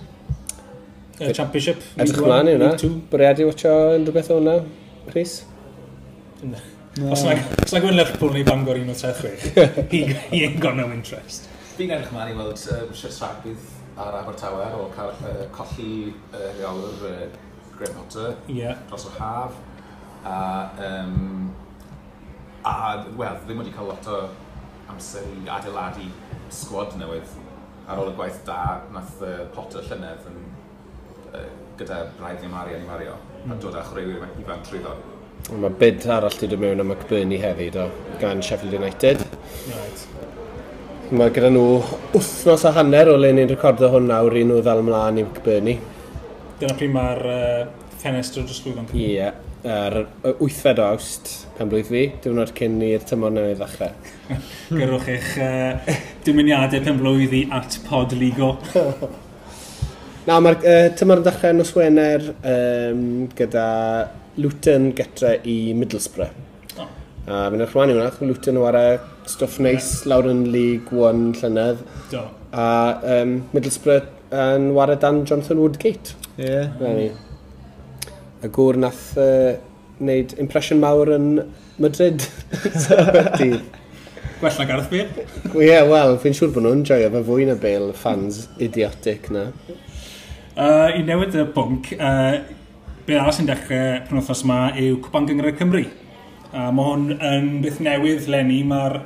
Uh, 1.20 1.30
championship. 1.36 1.84
Edrych 1.96 2.22
mlaen 2.26 2.50
i 2.50 2.56
hwnna. 2.56 2.72
Bwriadu 3.12 3.46
watcho 3.50 3.74
unrhyw 3.94 4.16
beth 4.18 4.32
o'na, 4.34 4.58
Rhys? 5.12 5.40
No. 6.42 6.62
Os 7.14 7.22
na 7.22 7.82
gwyn 7.82 7.94
Lerpwl 7.94 8.32
neu 8.34 8.46
Bangor 8.46 8.78
1 8.80 8.88
o 8.90 8.94
3 8.98 9.30
hi, 9.92 10.00
hi 10.32 10.40
ain't 10.42 10.58
got 10.62 10.74
no 10.74 10.88
interest. 10.90 11.46
Fi'n 11.76 11.92
edrych 11.94 12.10
mlaen 12.10 12.32
i 12.32 12.38
weld 12.38 12.64
uh, 12.66 12.80
Rhys 12.90 13.20
Rhagbydd 13.22 13.79
ar 14.00 14.16
Abertawe 14.22 14.66
o 14.78 14.88
cael, 14.96 15.12
uh, 15.28 15.42
colli 15.54 16.14
uh, 16.32 16.46
reolwr 16.58 17.04
uh, 17.08 17.26
Graham 17.76 17.96
Potter 17.98 18.36
yeah. 18.48 18.78
dros 18.88 19.06
yr 19.08 19.18
haf. 19.20 19.58
A, 20.24 20.36
um, 20.86 21.52
a 22.64 22.74
wel, 23.16 23.38
ddim 23.44 23.62
wedi 23.62 23.74
cael 23.76 23.92
lot 23.92 24.08
o 24.08 24.20
amser 24.92 25.28
i 25.36 25.48
adeiladu 25.52 26.08
sgwad 26.52 26.96
newydd 27.00 27.36
ar 27.90 28.00
ôl 28.00 28.12
y 28.12 28.16
gwaith 28.18 28.42
da 28.48 28.60
nath 28.94 29.20
uh, 29.24 29.36
Potter 29.54 29.84
llynedd 29.88 30.26
yn, 30.30 30.42
uh, 31.32 31.46
gyda 31.80 32.02
braidd 32.18 32.44
ni 32.44 32.52
Mario 32.52 32.80
ni 32.80 32.88
Mario 32.88 33.16
mm. 33.44 33.54
a 33.54 33.60
dod 33.64 33.80
â 33.80 33.86
chwaraewyr 33.88 34.28
ifanc 34.44 34.68
trwyddo. 34.68 34.96
Mae 35.60 35.76
bid 35.80 36.04
arall 36.04 36.36
wedi 36.36 36.52
dod 36.52 36.64
mewn 36.64 36.84
am 36.84 36.92
McBurney 36.92 37.40
hefyd 37.40 37.80
o 37.80 37.88
gan 38.20 38.44
Sheffield 38.44 38.76
United. 38.80 39.24
Right. 39.68 40.29
Mae 41.10 41.32
gyda 41.34 41.48
nhw 41.50 41.80
wythnos 42.12 42.62
a 42.68 42.70
hanner 42.76 43.08
o 43.10 43.16
le 43.18 43.32
ni'n 43.34 43.48
recordo 43.50 43.88
hwn 43.90 44.04
nawr 44.06 44.36
i 44.38 44.44
nhw 44.46 44.60
ddal 44.62 44.78
ymlaen 44.84 45.16
i 45.18 45.24
Byrni. 45.42 45.72
Dyna 46.60 46.76
pryd 46.78 46.92
mae'r 46.94 47.22
uh, 47.26 47.64
ffenestr 47.98 48.38
o 48.38 48.46
drosglwyddo'n 48.46 48.86
cymryd. 48.92 49.08
Ie, 49.08 49.16
yeah, 49.16 49.40
ar 49.66 49.96
8fed 50.30 50.84
awst, 50.84 51.32
pen 51.58 51.72
blwydd 51.72 51.90
fi, 51.90 52.04
diwrnod 52.22 52.54
cyn 52.54 52.78
i'r 52.92 53.02
tymor 53.10 53.34
newydd 53.34 53.58
ddechrau. 53.58 54.14
Gyrwch 54.78 55.10
eich 55.16 55.34
uh, 55.42 55.98
dymuniadau 56.28 56.86
pen 56.86 57.02
blwydd 57.02 57.34
i 57.40 57.44
at 57.58 57.80
pod 57.90 58.14
ligo. 58.14 58.54
Na, 60.30 60.38
mae'r 60.38 60.62
uh, 60.62 60.88
tymor 60.94 61.24
yn 61.24 61.26
dechrau 61.26 61.58
nos 61.58 61.74
Wener 61.74 62.34
um, 62.38 63.06
gyda 63.34 63.70
Luton 64.38 64.92
getre 64.94 65.40
i 65.42 65.62
Middlesbrough. 65.74 66.38
Oh. 66.78 66.86
A 67.26 67.48
uh, 67.48 67.48
fy'n 67.50 67.66
eich 67.66 67.74
rhan 67.74 67.96
i 67.96 67.98
wna, 67.98 68.12
Luton 68.30 68.62
o 68.62 68.70
ara 68.70 68.84
stwff 69.28 69.58
neis 69.62 69.90
yeah. 70.00 70.12
lawr 70.12 70.30
yn 70.30 70.44
League 70.54 70.94
One 70.96 71.34
llynedd. 71.40 71.82
Do. 72.12 72.26
A 72.50 72.68
um, 73.18 73.36
Middlesbrough 73.54 74.08
yn 74.30 74.70
wario 74.76 74.96
dan 75.00 75.24
Jonathan 75.24 75.58
Woodgate. 75.58 76.14
Ie. 76.38 76.46
Yeah. 76.46 76.78
Mm. 76.80 77.18
Y 78.40 78.52
gŵr 78.56 78.78
nath 78.80 79.02
uh, 79.20 79.58
wneud 80.00 80.32
impression 80.40 80.80
mawr 80.80 81.12
yn 81.16 81.28
Madrid. 81.82 82.24
Dydd. 83.40 83.60
Gwell 84.40 84.56
na 84.56 84.64
Gareth 84.64 84.88
Bale. 84.88 85.26
Ie, 85.52 85.66
yeah, 85.66 85.84
wel, 85.84 86.14
fi'n 86.22 86.36
siŵr 86.36 86.54
bod 86.54 86.64
nhw'n 86.64 86.86
joio 86.88 87.10
fe 87.12 87.20
fwy 87.26 87.44
na 87.48 87.58
Bale 87.60 87.92
fans 87.92 88.46
idiotic 88.62 89.28
na. 89.34 89.50
Uh, 90.56 90.88
I 90.96 91.02
newid 91.04 91.36
y 91.36 91.44
bwnc, 91.54 91.90
uh, 92.00 92.38
be 93.04 93.18
arall 93.18 93.34
sy'n 93.36 93.48
dechrau 93.50 93.98
penwthos 94.08 94.44
yma 94.46 94.62
yw 94.80 94.96
Cwpan 95.04 95.28
Gyngor 95.28 95.52
Cymru. 95.58 95.84
A 96.50 96.70
mae 96.74 96.82
hwn 96.88 97.12
yn 97.14 97.50
beth 97.62 97.76
newydd 97.84 98.24
lenni, 98.30 98.62
mae'r 98.66 98.96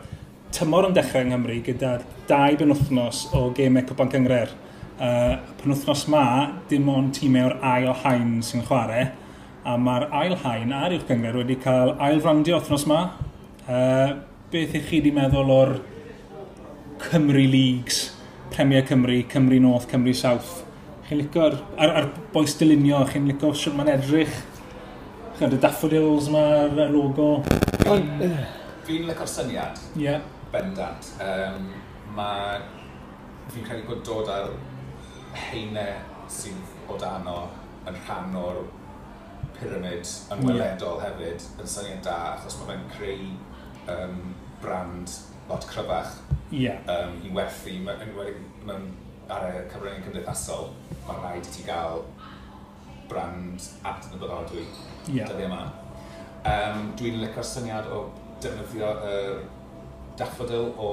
tymor 0.56 0.86
yn 0.88 0.94
dechrau 0.96 1.26
yng 1.26 1.34
Nghymru 1.34 1.58
gyda 1.66 1.98
dau 2.28 2.54
benwthnos 2.56 3.26
o 3.36 3.50
gemau 3.56 3.84
Cwpan 3.84 4.12
Cyngre'r. 4.14 4.54
Uh, 4.94 5.34
penwthnos 5.60 6.06
ma, 6.08 6.24
dim 6.70 6.88
ond 6.88 7.12
tîmau 7.18 7.50
o'r 7.50 7.56
ail 7.68 7.90
hain 8.04 8.38
sy'n 8.46 8.64
chwarae, 8.64 9.10
a 9.66 9.74
mae'r 9.76 10.06
ail 10.22 10.36
hain 10.44 10.72
a'r 10.72 10.94
uwch 10.96 11.04
gyngor 11.10 11.36
wedi 11.42 11.58
cael 11.60 11.92
ail 12.06 12.22
frandio 12.24 12.56
othnos 12.62 12.86
ma. 12.88 13.02
Uh, 13.66 14.22
beth 14.54 14.78
ych 14.78 14.88
chi 14.88 15.02
wedi 15.02 15.12
meddwl 15.12 15.52
o'r 15.52 15.74
Cymru 17.10 17.44
Leagues, 17.44 18.06
Premier 18.54 18.86
Cymru, 18.88 19.18
Cymru 19.28 19.60
North, 19.60 19.90
Cymru 19.92 20.16
South? 20.16 20.62
Chi'n 21.10 21.20
licio'r... 21.20 21.60
Ar, 21.76 21.96
ar 22.00 22.10
boes 22.32 22.56
dylunio, 22.56 23.04
chi'n 23.12 23.28
licio 23.28 23.52
sut 23.52 23.76
mae'n 23.76 23.92
edrych? 23.98 24.32
gyda 25.44 25.58
daffodils 25.60 26.30
ma'r 26.32 26.78
logo. 26.88 27.42
Fi'n 27.84 28.06
fi 28.84 29.00
lyco'r 29.04 29.28
syniad, 29.28 29.80
yeah. 30.00 30.22
bendant. 30.52 31.10
Um, 31.20 31.66
mae, 32.16 32.62
fi'n 33.52 33.66
credu 33.66 33.84
bod 33.90 34.00
dod 34.08 34.30
ar 34.32 34.54
heine 35.50 35.84
sydd 36.32 36.88
o 36.88 36.96
dan 37.00 37.28
yn 37.28 38.00
rhan 38.06 38.38
o'r 38.40 38.62
pyramid 39.58 40.08
yn 40.32 40.46
weledol 40.46 40.96
yeah. 40.96 41.10
hefyd 41.10 41.44
yn 41.60 41.70
syniad 41.74 42.02
da, 42.06 42.16
achos 42.38 42.56
mae 42.62 42.72
fe'n 42.72 42.88
creu 42.94 43.28
um, 43.92 44.18
brand 44.64 45.12
lot 45.50 45.68
cryfach 45.68 46.16
yeah. 46.54 46.80
um, 46.88 47.20
i 47.20 47.34
werthu. 47.36 47.76
yn 47.76 47.84
ma, 47.84 47.98
ma 48.64 48.80
ar 49.34 49.50
y 49.50 49.62
cyfryngau 49.72 50.08
cymdeithasol, 50.08 50.72
mae'n 51.04 51.20
rhaid 51.20 51.52
i 51.52 51.52
ti 51.52 51.68
gael 51.68 52.04
brand 53.12 53.72
adnabod 53.84 54.32
yeah. 55.08 55.28
dyddiau 55.28 55.40
e 55.40 55.48
yma. 55.48 55.62
Um, 56.44 56.86
Dwi'n 56.98 57.20
licio'r 57.22 57.48
syniad 57.48 57.90
o 57.92 58.04
defnyddio 58.44 58.90
y 59.08 59.18
daffodil 60.18 60.70
o 60.78 60.90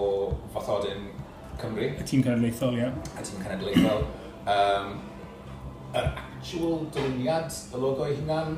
fathodyn 0.54 1.10
Cymru. 1.62 1.92
Y 1.92 2.06
tîm 2.08 2.24
cenedlaethol, 2.26 2.76
ie. 2.76 2.86
Yeah. 2.86 3.00
Y 3.20 3.26
tîm 3.28 3.44
cenedlaethol. 3.46 4.06
um, 4.50 4.94
yr 5.94 6.06
actual 6.08 6.86
dyluniad 6.96 7.52
y 7.52 7.82
logo 7.82 8.06
ei 8.08 8.16
hunan, 8.18 8.56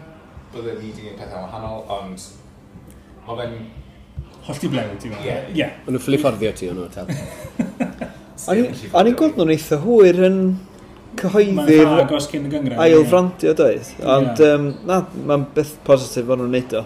bydde 0.53 0.75
ni 0.77 0.91
wedi 0.91 1.01
gwneud 1.01 1.17
pethau 1.19 1.47
wahanol, 1.47 1.81
ond 1.91 2.27
mae 3.25 3.39
fe'n... 3.39 3.55
Hollti 4.43 4.69
blew, 4.69 4.97
ti'n 4.99 5.15
meddwl? 5.15 5.25
Ie. 5.25 5.31
Yeah. 5.31 5.55
yeah. 5.57 5.79
Ond 5.87 5.97
yn 5.97 6.03
fflip 6.03 6.27
orddio 6.29 6.51
ti 6.55 6.69
hwnnw, 6.69 6.89
tal. 6.95 7.09
O'n 8.53 9.09
i'n 9.09 9.17
gweld 9.19 9.39
nhw'n 9.39 9.53
eitha 9.55 9.79
hwyr 9.83 10.21
yn 10.29 10.39
cyhoeddi'r 11.19 11.93
agos 12.03 12.27
cyn 12.31 12.47
y 12.47 12.51
gyngrau. 12.53 12.79
Ailfrandio 12.83 13.53
doedd. 13.57 13.93
Ond 14.01 14.41
yeah. 14.41 14.57
um, 14.57 14.69
na, 14.89 15.01
mae'n 15.29 15.47
beth 15.55 15.75
positif 15.87 16.27
bod 16.29 16.41
nhw'n 16.41 16.53
neud 16.57 16.77
o. 16.79 16.83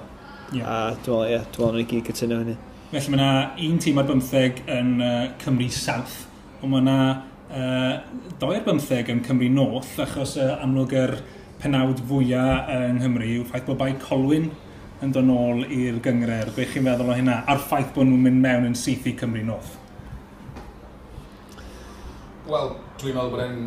Yeah. 0.56 0.68
A 0.68 0.76
dwi'n 1.06 1.16
meddwl, 1.16 1.24
ie, 1.28 1.40
dwi'n 1.56 1.66
meddwl 1.66 1.80
nhw'n 1.80 1.90
gyd 1.94 2.12
cytuno 2.12 2.42
hynny. 2.44 2.58
Felly 2.92 3.12
mae 3.12 3.18
yna 3.20 3.32
un 3.68 3.80
tîm 3.84 3.98
ar 4.00 4.06
bymtheg 4.08 4.62
yn 4.72 4.94
uh, 5.04 5.16
Cymru 5.42 5.72
South, 5.76 6.22
ond 6.62 6.72
mae 6.72 6.84
yna 6.86 7.00
uh, 7.52 8.30
doi 8.40 8.54
ar 8.56 8.64
bymtheg 8.68 9.12
yn 9.12 9.24
Cymru 9.26 9.50
North, 9.52 9.98
achos 10.04 10.38
uh, 10.40 10.54
amlwg 10.64 10.96
yr 10.96 11.18
penawd 11.62 12.00
fwyaf 12.08 12.70
yng 12.72 13.02
Nghymru 13.02 13.28
yw 13.40 13.50
ffaith 13.50 13.66
bod 13.68 13.80
bai 13.82 13.92
Colwyn 14.00 14.52
yn 15.04 15.12
dod 15.14 15.28
nôl 15.28 15.66
i'r 15.66 15.98
gyngred. 16.06 16.54
Be 16.56 16.68
chi'n 16.70 16.86
meddwl 16.86 17.12
o 17.12 17.18
hynna? 17.18 17.42
A'r 17.50 17.60
ffaith 17.66 17.92
bod 17.96 18.08
nhw'n 18.10 18.24
mynd 18.28 18.42
mewn 18.46 18.70
yn 18.70 18.78
syth 18.78 19.10
i 19.10 19.16
Cymru 19.18 19.44
North? 19.46 19.76
Wel, 22.48 22.72
dwi'n 23.02 23.18
meddwl 23.18 23.34
bod 23.34 23.44
e'n 23.44 23.60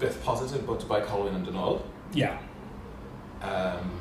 beth 0.00 0.18
positif 0.24 0.66
bod 0.66 0.82
Dubai 0.82 1.00
Colwyn 1.06 1.38
yn 1.38 1.46
dyn 1.46 1.58
ôl. 1.58 1.80
Ia. 2.14 2.20
Yeah. 2.20 2.36
Um, 3.42 3.96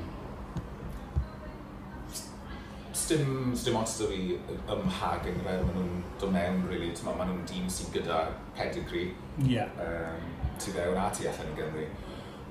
Stym, 2.97 3.53
stym 3.55 3.75
ots 3.77 3.99
da 4.01 4.07
fi 4.09 4.35
ymhag 4.73 5.27
yng 5.29 5.37
Nghymru, 5.37 5.67
maen 5.67 5.75
nhw'n 5.77 5.99
dod 6.19 6.31
mewn, 6.33 6.63
really. 6.67 6.89
Tyma, 6.97 7.13
maen 7.15 7.29
nhw'n 7.29 7.45
dîm 7.47 7.69
sy'n 7.71 7.93
gyda 7.93 8.17
pedigree. 8.57 9.13
Ie. 9.45 9.53
Yeah. 9.53 9.69
Um, 9.79 10.25
tu 10.59 10.73
fewn 10.75 10.97
a 10.99 11.05
tu 11.15 11.27
allan 11.29 11.51
yn 11.53 11.55
Gymru. 11.59 11.85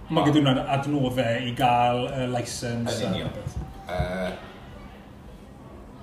Mae 0.08 0.28
gyda 0.28 0.44
nhw'n 0.46 0.60
adnoddau 0.76 1.42
i 1.50 1.52
gael 1.58 2.06
uh, 2.06 2.22
licence. 2.30 2.94
Yn 3.02 3.18
union. 3.18 3.32
Uh, 3.90 4.30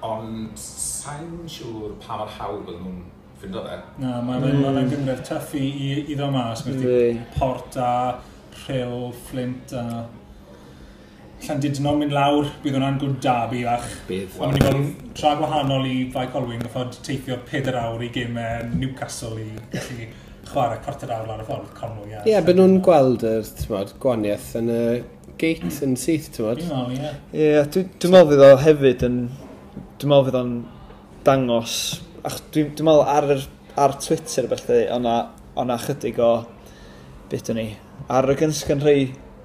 ond 0.03 0.59
sa'n 0.59 1.47
siŵr 1.49 1.95
pa 2.03 2.19
mor 2.19 2.29
hawdd 2.37 2.67
bod 2.67 2.83
nhw'n 2.83 2.99
ffindo 3.43 3.63
fe. 3.67 3.77
Na, 3.99 4.21
mae'n 4.23 4.45
mm. 4.47 4.63
ma 4.63 4.83
gymryd 4.87 5.23
tuff 5.27 5.53
i, 5.59 5.63
i, 5.67 5.93
i 6.07 6.15
ddo 6.15 6.29
mas. 6.31 6.63
Mae'n 6.65 6.83
mm. 6.83 7.23
port 7.37 7.77
a 7.77 7.93
rhyl, 8.63 9.09
flint 9.29 9.73
a... 9.75 9.85
Llandudno 11.43 11.91
mynd 11.99 12.13
lawr, 12.15 12.45
bydd 12.63 12.77
hwnna'n 12.77 12.99
gwrdd 13.01 13.17
da 13.25 13.35
fi 13.51 13.63
fach. 13.67 13.87
Bydd. 14.07 14.35
A 14.39 14.47
mae'n 14.47 14.61
gweld 14.63 15.15
tra 15.19 15.33
gwahanol 15.41 15.89
i 15.89 15.97
Fai 16.13 16.29
Colwyn, 16.31 16.61
gyffod 16.63 16.95
teithio 17.03 17.35
4 17.49 17.75
awr 17.81 18.05
i 18.05 18.07
gymau 18.15 18.61
e, 18.61 18.69
Newcastle 18.77 19.41
i 19.43 19.49
gallu 19.73 20.07
chwarae 20.47 20.79
cwarter 20.85 21.11
awr 21.11 21.33
ar 21.33 21.43
y 21.43 21.47
ffordd 21.49 21.73
Conwy. 21.75 22.13
Ie, 22.13 22.21
yeah, 22.31 22.45
byd 22.47 22.61
nhw'n 22.61 22.77
gweld 22.85 23.27
yr 23.27 23.91
gwaniaeth 24.05 24.53
yn 24.61 24.71
y 24.71 24.79
gate 25.35 25.67
mm. 25.67 25.75
yn 25.89 25.99
syth, 25.99 26.31
ti'n 26.37 26.47
bod? 26.47 26.63
Ie, 27.35 27.51
dwi'n 27.75 28.15
meddwl 28.15 28.31
fydd 28.31 28.47
o 28.47 28.55
hefyd 28.63 29.05
yn... 29.09 29.19
Dwi'n 29.99 30.13
meddwl 30.13 30.29
fydd 30.29 30.39
o'n 30.39 30.57
dangos 31.27 31.77
ach, 32.27 32.39
dwi'n 32.53 32.71
dwi 32.77 32.85
meddwl 32.87 33.03
ar, 33.09 33.27
yr, 33.35 33.43
ar 33.83 33.95
Twitter 33.99 34.47
felly, 34.51 34.79
o'na, 34.95 35.15
ona 35.59 35.77
chydig 35.81 36.19
o, 36.23 36.31
beth 37.31 37.51
o'n 37.51 37.59
i, 37.59 37.67
ar 38.13 38.29
y 38.31 38.37
gynsgan 38.39 38.83
rhai 38.83 38.97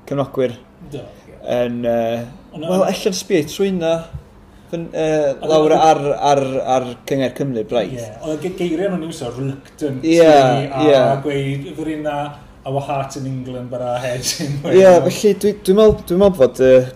cefnogwyr. 0.09 0.55
Do. 0.93 1.03
Yn, 1.49 1.81
uh, 1.89 2.27
wel, 2.55 2.85
allan 2.87 3.17
sbio 3.17 3.47
trwyna 3.49 3.93
uh, 4.05 5.49
lawr 5.49 5.75
ar, 5.79 6.03
ar, 6.31 6.43
ar 6.77 6.87
cyngor 7.09 7.35
Cymru 7.39 7.65
braidd. 7.71 7.97
Ie, 7.97 8.05
yeah. 8.05 8.29
oedd 8.29 8.47
geiriau 8.61 8.93
nhw'n 8.93 9.09
iwsio, 9.09 9.33
reluctant, 9.35 10.07
yeah, 10.07 10.69
a 10.69 10.87
yeah. 10.87 11.11
gweud, 11.25 11.67
fyrin 11.79 12.07
na, 12.07 12.21
our 12.69 12.85
heart 12.85 13.17
in 13.19 13.27
England, 13.27 13.73
but 13.73 13.83
our 13.83 13.99
head 14.03 14.23
in 14.45 14.61
Ie, 14.69 14.79
yeah, 14.85 15.01
felly 15.09 15.35
dwi'n 15.43 15.61
dwi 15.67 15.79
meddwl 15.81 16.07
dwi 16.13 16.31
bod 16.39 16.63
uh, 16.69 16.89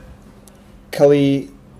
cael 0.94 1.18
ei 1.18 1.28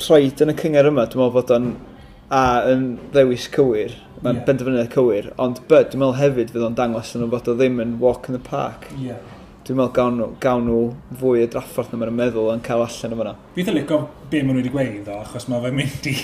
troed 0.02 0.42
yn 0.42 0.54
y 0.56 0.58
cyngor 0.58 0.90
yma, 0.90 1.06
dwi'n 1.06 1.22
meddwl 1.22 1.34
bod 1.38 1.56
o'n 1.58 1.70
mm 1.70 1.88
a 2.32 2.42
yn 2.72 2.84
ddewis 3.12 3.44
cywir, 3.52 3.94
mae'n 4.22 4.38
yeah. 4.38 4.44
benderfyniad 4.46 4.90
cywir, 4.94 5.30
ond 5.42 5.60
but 5.68 5.90
dwi'n 5.92 6.00
meddwl 6.00 6.18
hefyd 6.20 6.52
fydd 6.54 6.66
o'n 6.68 6.76
dangos 6.78 7.12
yn 7.12 7.24
nhw 7.24 7.32
bod 7.34 7.50
o 7.52 7.54
ddim 7.58 7.82
yn 7.84 7.98
walk 8.00 8.30
in 8.30 8.38
the 8.38 8.42
park. 8.46 8.86
Yeah. 8.96 9.20
Dwi'n 9.66 9.78
meddwl 9.78 9.92
gawn 9.98 10.16
nhw, 10.18 10.28
gawn 10.42 10.64
nhw 10.66 10.78
fwy 11.20 11.44
o 11.44 11.50
drafforth 11.52 11.92
na 11.92 12.00
mae'n 12.00 12.16
meddwl 12.22 12.48
yn 12.54 12.64
cael 12.64 12.86
allan 12.86 13.16
o 13.16 13.20
fyna. 13.20 13.34
Fi 13.56 13.66
ddim 13.66 13.76
licio 13.76 14.00
be 14.32 14.40
maen 14.40 14.56
nhw 14.56 14.62
wedi 14.62 14.72
gweud 14.72 15.12
o, 15.12 15.18
achos 15.26 15.48
mae 15.52 15.60
fe'n 15.66 15.78
mynd 15.82 16.08
i... 16.08 16.16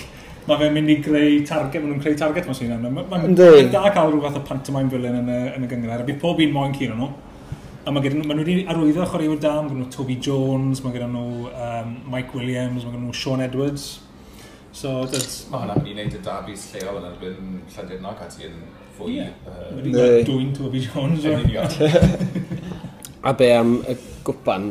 Mae 0.49 0.57
fe'n 0.63 0.73
mynd 0.73 0.89
i 0.89 0.95
greu 1.05 1.41
target, 1.45 1.83
maen 1.83 1.91
nhw'n 1.93 2.03
creu 2.07 2.17
target 2.17 2.47
mas 2.49 2.63
i'n 2.65 2.73
yna. 2.79 2.89
Mae'n 2.97 3.37
da 3.75 3.83
cael 3.93 4.15
rhyw 4.15 4.25
fath 4.25 4.39
o 4.41 4.45
pantomime 4.49 4.89
villain 4.89 5.19
yn 5.21 5.29
y, 5.29 5.41
yn 5.59 5.67
y 5.67 5.69
gyngor, 5.69 5.93
a 5.93 6.07
bydd 6.09 6.23
pob 6.23 6.41
un 6.41 6.55
moyn 6.55 6.73
cyn 6.79 6.97
nhw. 6.97 7.11
A 7.85 7.93
mae 7.93 8.15
nhw 8.17 8.39
wedi 8.41 8.55
arwyddo 8.65 9.05
chwaraewyr 9.11 9.43
da, 9.45 9.59
mae 9.61 9.75
gen 9.75 9.83
nhw 9.83 9.91
Toby 9.93 10.17
Jones, 10.25 10.81
mae 10.81 10.97
gen 10.97 11.13
nhw 11.13 11.51
um, 11.53 11.93
Mike 12.09 12.33
Williams, 12.33 12.87
mae 12.87 12.97
gen 12.97 13.05
nhw 13.05 13.13
Sean 13.13 13.45
Edwards, 13.45 13.91
So, 14.79 14.91
that's... 15.11 15.41
Mae 15.51 15.65
hwnna'n 15.65 15.81
mynd 15.83 15.89
i 15.91 15.95
wneud 15.97 16.13
y 16.15 16.19
dabis 16.23 16.69
lleol 16.71 17.01
yn 17.01 17.07
erbyn 17.09 17.47
Llandudnog 17.75 18.21
a 18.23 18.27
ati 18.29 18.45
yn 18.47 18.61
fwy... 18.95 19.17
Ie, 19.17 19.25
wedi 19.75 19.91
gwneud 19.91 20.29
dwy'n 20.29 20.53
Toby 20.55 20.83
Jones 20.85 21.27
o. 21.27 21.33
a 23.29 23.33
be 23.41 23.49
am 23.57 23.73
y 23.83 23.97
gwpan? 24.29 24.69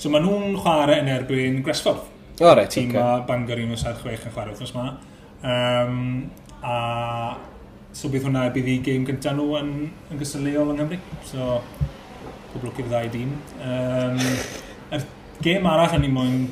So, 0.00 0.08
mae 0.08 0.24
nhw'n 0.24 0.56
chwarae 0.62 1.02
yn 1.02 1.12
erbyn 1.12 1.60
Gresford. 1.66 2.06
O, 2.38 2.46
oh, 2.46 2.54
reit, 2.56 2.72
Tîm 2.72 2.94
okay. 2.94 3.26
Bangor 3.28 3.60
176 3.60 4.24
yn 4.30 4.34
chwarae 4.38 4.54
wrthnos 4.54 4.72
ma. 4.78 4.88
Um, 5.44 6.00
a 6.64 6.78
so 7.92 8.08
bydd 8.08 8.24
hwnna 8.30 8.46
bydd 8.56 8.72
i 8.72 8.80
gêm 8.86 9.04
gyntaf 9.10 9.36
nhw 9.36 9.58
yn, 9.60 9.72
yn 10.08 10.24
gystadleuol 10.24 10.72
yng 10.72 10.80
Nghymru. 10.80 11.02
So, 11.28 11.60
poblwc 12.54 12.80
i'r 12.80 12.88
ddau 12.88 13.12
dîm. 13.12 13.36
Um, 13.60 14.26
er, 14.88 15.04
gêm 15.44 15.68
arall 15.68 16.00
yn 16.00 16.06
ni 16.06 16.16
moyn 16.16 16.44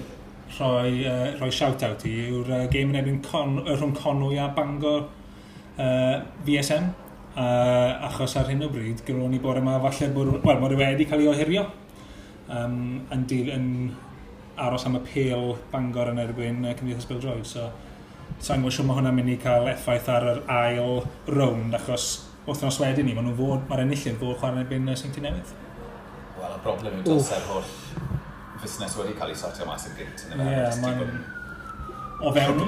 rhoi, 0.59 1.05
uh, 1.07 1.39
rhoi 1.39 1.51
shout-out 1.55 2.05
i 2.09 2.15
yw'r 2.29 2.51
uh, 2.51 2.65
gêm 2.73 2.91
yn 2.93 3.01
erbyn 3.01 3.21
con, 3.25 3.61
rhwng 3.67 3.95
Conwy 3.97 4.41
a 4.41 4.49
Bangor 4.57 5.07
uh, 5.79 6.17
VSM. 6.47 6.91
Uh, 7.31 8.09
achos 8.09 8.35
ar 8.37 8.51
hyn 8.51 8.65
o 8.67 8.69
bryd, 8.73 9.05
gyda 9.07 9.29
ni 9.31 9.39
bore 9.43 9.63
yma, 9.63 9.79
falle 9.85 10.11
bod, 10.15 10.33
wel, 10.43 10.59
bod 10.61 10.75
wedi 10.81 11.07
cael 11.07 11.23
ei 11.23 11.29
ohirio 11.31 11.63
um, 12.51 12.75
yn, 13.15 13.23
dil, 13.31 13.53
yn 13.55 13.69
aros 14.61 14.85
am 14.89 14.99
y 14.99 15.03
pêl 15.07 15.55
Bangor 15.71 16.11
yn 16.11 16.19
erbyn 16.25 16.67
uh, 16.67 16.75
Cymdeithas 16.75 17.09
Bildroed. 17.09 17.47
So, 17.49 17.71
sa'n 18.43 18.65
gwybod 18.65 18.75
siw 18.75 18.89
mae 18.89 18.99
hwnna'n 18.99 19.17
mynd 19.17 19.35
i 19.37 19.39
cael 19.41 19.71
effaith 19.71 20.11
ar 20.11 20.27
yr 20.35 20.43
ail 20.51 21.05
rownd, 21.31 21.77
achos 21.79 22.11
wythnos 22.49 22.81
wedyn 22.83 23.07
ni, 23.07 23.15
maen 23.15 23.31
nhw'n 23.31 23.39
fod, 23.39 23.67
mae'r 23.71 23.85
enillydd 23.87 24.19
fod 24.21 24.39
chwarae 24.41 24.59
yn 24.59 24.65
erbyn 24.65 24.91
uh, 24.91 24.99
Saint 24.99 25.21
Newydd. 25.23 25.55
Wel, 26.41 26.57
y 26.57 26.65
broblem 26.67 26.99
yw 26.99 27.07
dylse'r 27.07 27.47
holl 27.53 28.10
fusnes 28.61 28.97
wedi 28.99 29.17
cael 29.19 29.33
ei 29.33 29.39
sortio 29.39 29.67
mas 29.69 29.87
yn 29.89 29.99
gynt 29.99 30.25
yn 30.27 30.35
y 30.35 30.41
fe. 30.41 30.55
Yeah, 30.55 30.81
mae'n... 30.85 31.21
O 32.21 32.31
fewn, 32.37 32.59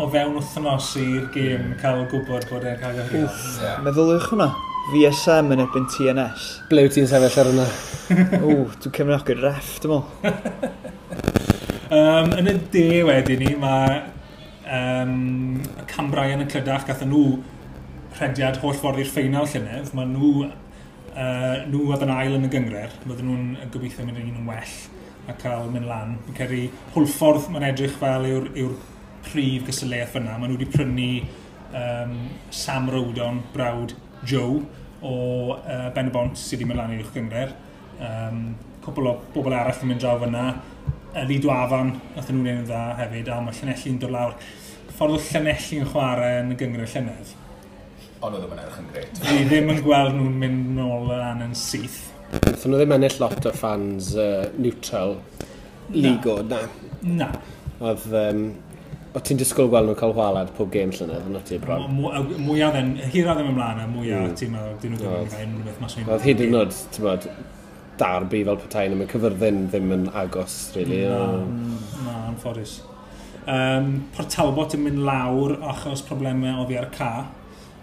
o 0.00 0.06
fewn 0.08 0.36
wythnos 0.38 0.86
i'r 0.96 1.26
gêm 1.34 1.74
cael 1.80 2.06
gwybod 2.08 2.46
bod 2.48 2.62
e'n 2.64 2.78
cael 2.80 2.94
gyfrifo. 2.96 3.50
Yeah. 3.60 3.82
Meddylwch 3.84 4.30
hwnna. 4.30 4.46
VSM 4.88 5.52
yn 5.52 5.62
erbyn 5.66 5.84
TNS. 5.92 6.46
Ble 6.70 6.86
wyt 6.86 6.96
ti'n 6.96 7.10
sefyll 7.10 7.36
ar 7.42 7.50
hwnna? 7.50 7.66
o, 8.40 8.54
dwi'n 8.80 8.94
cefnogi'r 8.96 9.42
ref, 9.44 9.74
dwi'n 9.84 9.98
ond. 9.98 10.24
um, 11.92 12.32
yn 12.40 12.48
y 12.54 12.56
de 12.72 12.86
wedyn 13.10 13.44
ni, 13.44 13.52
mae 13.60 14.00
um, 14.80 15.60
Cambrian 15.92 16.40
yn 16.40 16.46
y 16.46 16.48
clydach, 16.54 16.88
gathen 16.88 17.12
nhw 17.12 17.36
rhediad 18.16 18.62
holl 18.64 18.80
ffordd 18.80 19.04
i'r 19.04 19.12
ffeinal 19.12 19.46
llynedd. 19.52 19.92
Mae 19.98 20.08
nhw, 20.08 20.48
uh, 21.12 21.54
nhw 21.68 21.84
oedd 21.92 22.08
yn 22.08 22.16
ail 22.16 22.40
yn 22.40 22.48
y 22.48 22.52
gyngred, 22.56 22.96
bydden 23.04 23.28
nhw'n 23.28 23.70
gobeithio 23.76 24.08
mynd 24.08 24.24
yn 24.24 24.32
un 24.32 24.40
yn 24.40 24.50
well 24.54 24.74
a 25.30 25.36
cael 25.38 25.70
mynd 25.70 25.88
lan. 25.88 26.16
Fi'n 26.26 26.36
credu 26.38 26.62
hwlffordd 26.96 27.48
mae'n 27.52 27.68
edrych 27.70 27.94
fel 28.00 28.26
yw'r 28.28 28.48
yw 28.64 28.72
prif 29.26 29.66
gysylltiaeth 29.68 30.16
fyna. 30.16 30.36
Maen 30.38 30.52
nhw 30.52 30.58
wedi 30.58 30.70
prynu 30.72 31.10
um, 31.78 32.16
Sam 32.50 32.90
Rowdon, 32.90 33.42
brawd 33.54 33.94
Joe, 34.28 34.62
o 35.02 35.14
uh, 35.56 35.88
Ben 35.94 36.10
y 36.10 36.14
Bont 36.14 36.38
sydd 36.38 36.60
wedi 36.60 36.70
mynd 36.70 36.82
lan 36.82 36.96
i'r 36.96 37.12
gyngor. 37.14 37.54
Um, 38.02 38.42
cwbl 38.82 39.12
o 39.12 39.16
bobl 39.34 39.54
arall 39.54 39.84
yn 39.84 39.92
mynd 39.92 40.02
draw 40.02 40.18
fyna. 40.22 40.46
Lee 41.28 41.42
Dwafan, 41.44 41.92
nath 42.16 42.30
nhw'n 42.32 42.50
un 42.54 42.66
dda 42.66 42.82
hefyd, 42.96 43.28
a 43.28 43.38
mae 43.44 43.54
Llanelli'n 43.58 43.98
dod 44.00 44.14
lawr. 44.14 44.36
Ffordd 44.96 45.18
o 45.18 45.20
Llanelli'n 45.20 45.88
chwarae 45.92 46.38
yn 46.40 46.54
y 46.54 46.58
gyngor 46.60 46.88
llynedd. 46.88 47.34
Ond 48.22 48.38
oedd 48.38 48.46
ddim 48.46 48.54
yn 48.54 48.62
edrych 48.62 48.80
yn 48.80 48.88
gret. 48.94 49.20
Fi 49.26 49.44
ddim 49.50 49.70
yn 49.74 49.82
gweld 49.84 50.16
nhw'n 50.16 50.40
mynd 50.40 50.72
nôl 50.78 51.08
lan 51.10 51.44
yn 51.44 51.54
syth. 51.58 52.00
Nethon 52.32 52.72
nhw 52.72 52.80
ddim 52.80 52.94
ennill 52.96 53.18
lot 53.20 53.46
o 53.48 53.52
fans 53.56 54.12
uh, 54.16 54.46
neutral 54.56 55.18
ligo, 55.92 56.38
na. 56.48 56.60
Na. 57.02 57.28
Oedd, 57.82 58.06
um, 58.16 58.44
o 59.12 59.20
ti'n 59.20 59.40
disgwyl 59.40 59.68
gweld 59.72 59.90
nhw 59.90 59.96
cael 59.98 60.14
chwalad 60.16 60.52
pob 60.56 60.70
gêm 60.72 60.94
llynydd, 60.96 61.26
yn 61.28 61.36
o 61.36 61.42
ti 61.44 61.58
bron? 61.60 61.84
Mwyaf 61.92 62.72
ddyn, 62.72 62.94
a 63.02 63.10
ddim 63.10 63.50
ymlaen, 63.52 63.82
a 63.82 63.88
mwyaf 63.90 64.22
mm. 64.30 64.36
ti'n 64.40 64.54
meddwl, 64.54 64.78
dyn 64.80 64.94
nhw 64.94 65.02
ddim 65.02 65.18
yn 65.18 65.32
cael 65.34 65.44
unrhyw 65.50 65.66
beth 65.68 65.82
mas 65.84 65.98
Oedd 66.00 66.24
hyd 66.28 66.44
yn 66.46 66.58
oed, 66.62 66.78
ti'n 66.94 67.08
bod, 67.08 67.28
darbi 68.00 68.44
fel 68.48 68.60
petai 68.64 68.88
yn 68.88 69.04
y 69.04 69.08
cyfyrddin 69.12 69.62
ddim 69.68 69.94
yn 69.98 70.08
agos, 70.22 70.58
really. 70.78 71.02
Na, 71.10 71.26
na, 72.06 72.18
anffodus. 72.30 72.78
Um, 73.42 73.96
Port 74.16 74.32
Talbot 74.32 74.78
yn 74.78 74.86
mynd 74.86 75.04
lawr 75.04 75.58
achos 75.74 76.04
problemau 76.08 76.62
o 76.62 76.68
fi 76.70 76.80
ar 76.80 76.88
y 76.88 76.94
ca, 76.96 77.10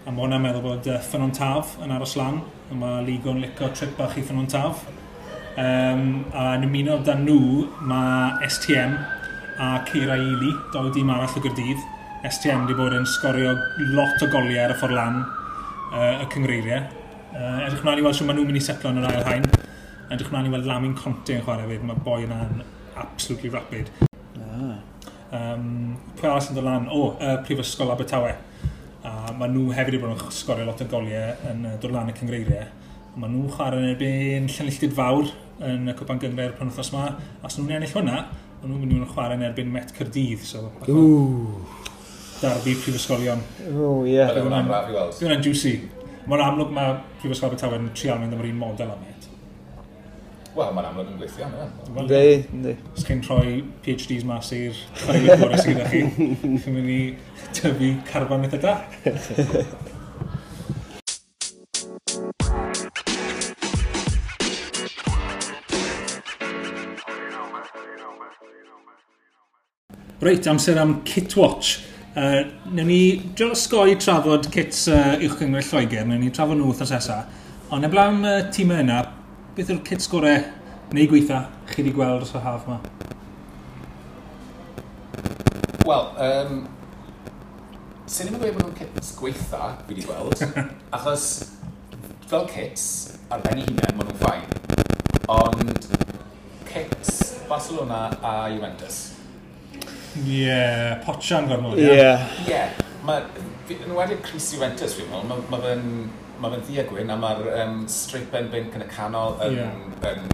a 0.00 0.08
mae 0.08 0.24
hwnna'n 0.24 0.42
meddwl 0.42 0.64
bod 0.64 0.90
uh, 0.90 0.98
Ffynon 1.04 1.36
Taf 1.36 1.76
yn 1.84 1.94
aros 1.94 2.16
lan 2.18 2.40
a 2.70 2.76
Mae 2.78 3.04
Ligo'n 3.06 3.40
licio 3.42 3.68
trip 3.74 3.96
bach 3.98 4.16
i 4.18 4.22
ffynhon 4.22 4.48
taf. 4.50 4.84
Um, 5.58 6.22
a 6.30 6.54
yn 6.56 6.66
ymuno 6.68 7.00
da 7.04 7.16
nhw, 7.18 7.66
mae 7.90 8.46
STM 8.46 8.94
a 9.60 9.70
Ceira 9.88 10.16
Eili, 10.16 10.52
dau 10.72 10.92
dîm 10.94 11.10
arall 11.10 11.34
o 11.36 11.42
Gyrdydd. 11.42 11.82
STM 12.28 12.66
wedi 12.66 12.76
bod 12.78 12.94
yn 12.94 13.06
sgorio 13.08 13.56
lot 13.96 14.22
o 14.22 14.28
goliau 14.30 14.66
ar 14.66 14.74
y 14.74 14.76
ffordd 14.78 14.96
lan 14.96 15.22
uh, 15.24 16.20
y 16.20 16.28
cyngreiriau. 16.32 16.84
Uh, 17.30 17.64
edrych 17.66 17.82
mlaen 17.86 18.02
i 18.02 18.04
weld 18.06 18.18
sy'n 18.18 18.28
maen 18.28 18.38
nhw'n 18.38 18.50
mynd 18.50 18.60
i 18.60 18.64
setlo 18.64 18.92
yn 18.92 19.00
yr 19.02 19.08
ail 19.10 19.26
hain. 19.26 19.48
Edrych 20.10 20.30
mlaen 20.30 20.50
i 20.50 20.54
weld 20.54 20.68
Lamin 20.68 20.94
Conte 20.98 21.38
yn 21.38 21.42
chwarae 21.46 21.66
fyd. 21.70 21.88
Mae 21.88 22.04
boi 22.06 22.20
yna'n 22.26 22.62
absolutely 23.00 23.50
rapid. 23.54 23.90
Ah. 24.38 24.78
Um, 25.30 25.96
pwy 26.18 26.30
arall 26.30 26.52
yn 26.52 26.60
dod 26.60 26.68
lan? 26.68 26.86
O, 26.90 27.02
oh, 27.02 27.10
uh, 27.18 27.40
Prifysgol 27.46 27.90
Abertawe 27.96 28.36
a 29.06 29.32
maen 29.32 29.54
nhw 29.54 29.70
hefyd 29.72 29.94
wedi 29.94 30.02
bod 30.02 30.14
yn 30.14 30.34
sgorio 30.34 30.66
lot 30.68 30.82
o 30.84 30.86
goliau 30.90 31.36
yn 31.50 31.66
uh, 31.68 31.76
dwrlan 31.80 32.10
y 32.12 32.16
cyngreiriau. 32.18 32.66
Maen 33.20 33.32
nhw 33.34 33.52
chwarae 33.54 33.80
yn 33.80 33.92
erbyn 33.94 34.50
llenilltid 34.50 34.96
fawr 34.96 35.30
yn 35.66 35.90
y 35.90 35.94
Cwpan 35.96 36.20
Gyngreir 36.22 36.54
pan 36.56 36.70
wythnos 36.70 36.92
yma, 36.92 37.06
a 37.40 37.48
os 37.48 37.58
nhw'n 37.58 37.76
ennill 37.78 37.94
hwnna, 37.96 38.20
maen 38.60 38.72
nhw'n 38.72 38.84
mynd 38.84 39.06
i 39.06 39.08
chwarae 39.12 39.38
yn 39.38 39.46
erbyn 39.48 39.72
Met 39.72 39.92
Cyrdydd. 39.96 40.44
So, 40.46 40.68
darbu 42.40 42.76
prifysgolion. 42.84 43.42
O, 43.68 43.90
ie. 44.08 44.20
Bydd 44.20 45.20
hwnna'n 45.20 45.44
juicy. 45.44 45.74
Mae'n 46.28 46.46
amlwg 46.46 46.72
mae 46.76 46.96
prifysgol 47.20 47.50
Abertawe 47.50 47.80
yn 47.80 47.90
trial 47.96 48.20
mynd 48.20 48.36
am 48.36 48.44
yr 48.44 48.52
un 48.52 48.60
model 48.60 48.94
am 48.94 49.08
et. 49.08 49.29
Wel, 50.50 50.72
mae'n 50.74 50.86
amlwg 50.88 51.12
yn 51.12 51.18
gweithio, 51.20 51.46
yna. 51.46 51.66
Ynddi, 51.94 52.22
ynddi. 52.50 52.72
Os 52.90 53.04
chi'n 53.06 53.20
rhoi 53.22 53.60
PhDs 53.84 54.24
mas 54.26 54.48
i'r 54.56 54.74
rhaid 55.04 55.44
o'r 55.46 55.52
sydd 55.60 55.76
gyda 55.78 55.84
chi, 55.92 56.00
chi'n 56.64 56.74
mynd 56.74 56.90
i 56.90 56.96
tyfu 57.54 57.90
carbon 58.08 58.42
eitha 58.48 58.58
da. 58.64 58.72
Reit, 70.20 70.50
amser 70.50 70.82
am 70.82 70.96
Kitwatch. 71.06 71.78
Uh, 72.10 72.42
newn 72.74 72.90
ni 72.90 73.00
drosgoi 73.38 73.94
trafod 74.02 74.50
kits 74.50 74.88
uh, 74.90 75.14
uwch 75.14 75.38
gyngor 75.44 75.62
Lloegr, 75.70 76.02
newn 76.10 76.26
ni 76.26 76.34
trafod 76.34 76.58
nhw 76.58 76.74
wrthos 76.74 76.90
esa. 76.98 77.22
Ond 77.70 77.86
eblaw 77.86 78.10
am 78.10 78.22
uh, 78.26 78.36
tîmau 78.50 78.82
yna, 78.82 78.98
beth 79.60 79.70
yw'r 79.74 79.80
cits 79.84 80.06
gorau 80.08 80.38
neu 80.96 81.08
gweitha 81.10 81.38
chi 81.68 81.82
wedi 81.82 81.90
gweld 81.92 82.22
os 82.24 82.30
y 82.32 82.40
haf 82.40 82.62
yma? 82.64 82.78
Wel, 85.84 86.06
um, 86.24 86.62
sy'n 88.08 88.30
ddim 88.30 88.38
yn 88.38 88.40
gweud 88.40 88.56
bod 88.56 88.64
nhw'n 88.64 88.78
cits 88.78 89.10
gweitha 89.18 89.74
fi 89.82 89.92
wedi 89.92 90.06
gweld, 90.08 90.46
achos 90.96 91.26
fel 92.30 92.48
cits 92.54 92.86
ar 93.28 93.44
ben 93.44 93.60
ei 93.60 93.66
hunain 93.68 93.98
maen 93.98 94.08
nhw'n 94.08 94.20
ffain, 94.22 94.48
ond 95.36 95.90
cits 96.70 97.20
Barcelona 97.50 98.06
a 98.24 98.34
Juventus. 98.54 99.02
Ie, 100.22 100.38
yeah, 100.38 100.96
potsian 101.04 101.52
gormod, 101.52 101.76
ie? 101.76 101.92
Ie. 101.98 102.08
yeah. 102.48 102.80
mae 103.04 103.28
yn 103.76 103.94
wedi 103.94 104.18
Chris 104.24 104.50
Juventus, 104.54 104.96
fi'n 104.98 105.08
meddwl, 105.10 105.28
mae 105.30 105.50
ma 105.52 105.62
fe'n 105.62 105.86
ma 106.40 106.50
fe 106.54 106.60
ddia 106.64 106.86
gwyn 106.88 107.12
a 107.12 107.16
mae'r 107.20 107.48
um, 107.62 107.82
streipen 107.90 108.48
ben 108.50 108.50
bink 108.52 108.76
yn 108.78 108.84
y 108.86 108.88
canol 108.90 109.36
yn, 109.44 109.58
yeah. 109.58 109.74
yn, 110.10 110.30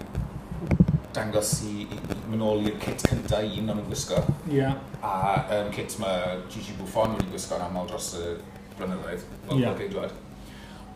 dangos 1.17 1.51
i, 1.67 1.87
i, 1.87 1.99
i 1.99 2.19
mynd 2.31 2.45
ôl 2.47 2.67
i'r 2.69 2.77
kit 2.83 3.03
cyntaf 3.09 3.43
un 3.43 3.73
o'n 3.73 3.81
nhw'n 3.81 3.89
gwisgo. 3.89 4.21
Yeah. 4.53 4.77
A 5.03 5.43
um, 5.59 5.73
kit 5.75 5.97
mae 6.03 6.37
Gigi 6.53 6.77
Buffon 6.79 7.17
wedi'i 7.17 7.33
gwisgo'n 7.33 7.65
aml 7.67 7.89
dros 7.91 8.13
y 8.21 8.37
blynyddoedd, 8.77 9.27
fel 9.49 9.63
yeah. 9.63 9.77
geidwad. 9.81 10.15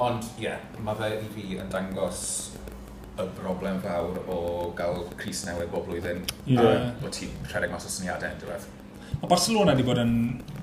Ond, 0.00 0.28
ie, 0.38 0.46
yeah, 0.46 0.62
mae 0.84 0.96
fe 0.96 1.12
i 1.18 1.30
fi 1.34 1.46
yn 1.60 1.72
dangos 1.72 2.22
y 3.20 3.26
broblem 3.36 3.80
fawr 3.84 4.20
o 4.32 4.42
gael 4.76 5.02
Cris 5.20 5.42
newydd 5.48 5.72
bob 5.72 5.88
blwyddyn. 5.88 6.22
Yeah. 6.46 6.92
A 6.92 6.92
bod 7.02 7.16
ti'n 7.16 7.34
rhedeg 7.50 7.72
mas 7.74 7.88
o 7.88 7.92
syniadau 7.92 8.30
yn 8.30 8.44
diwedd. 8.44 8.68
Mae 9.18 9.28
Barcelona 9.30 9.74
wedi 9.74 9.86
bod 9.86 10.00
yn 10.00 10.14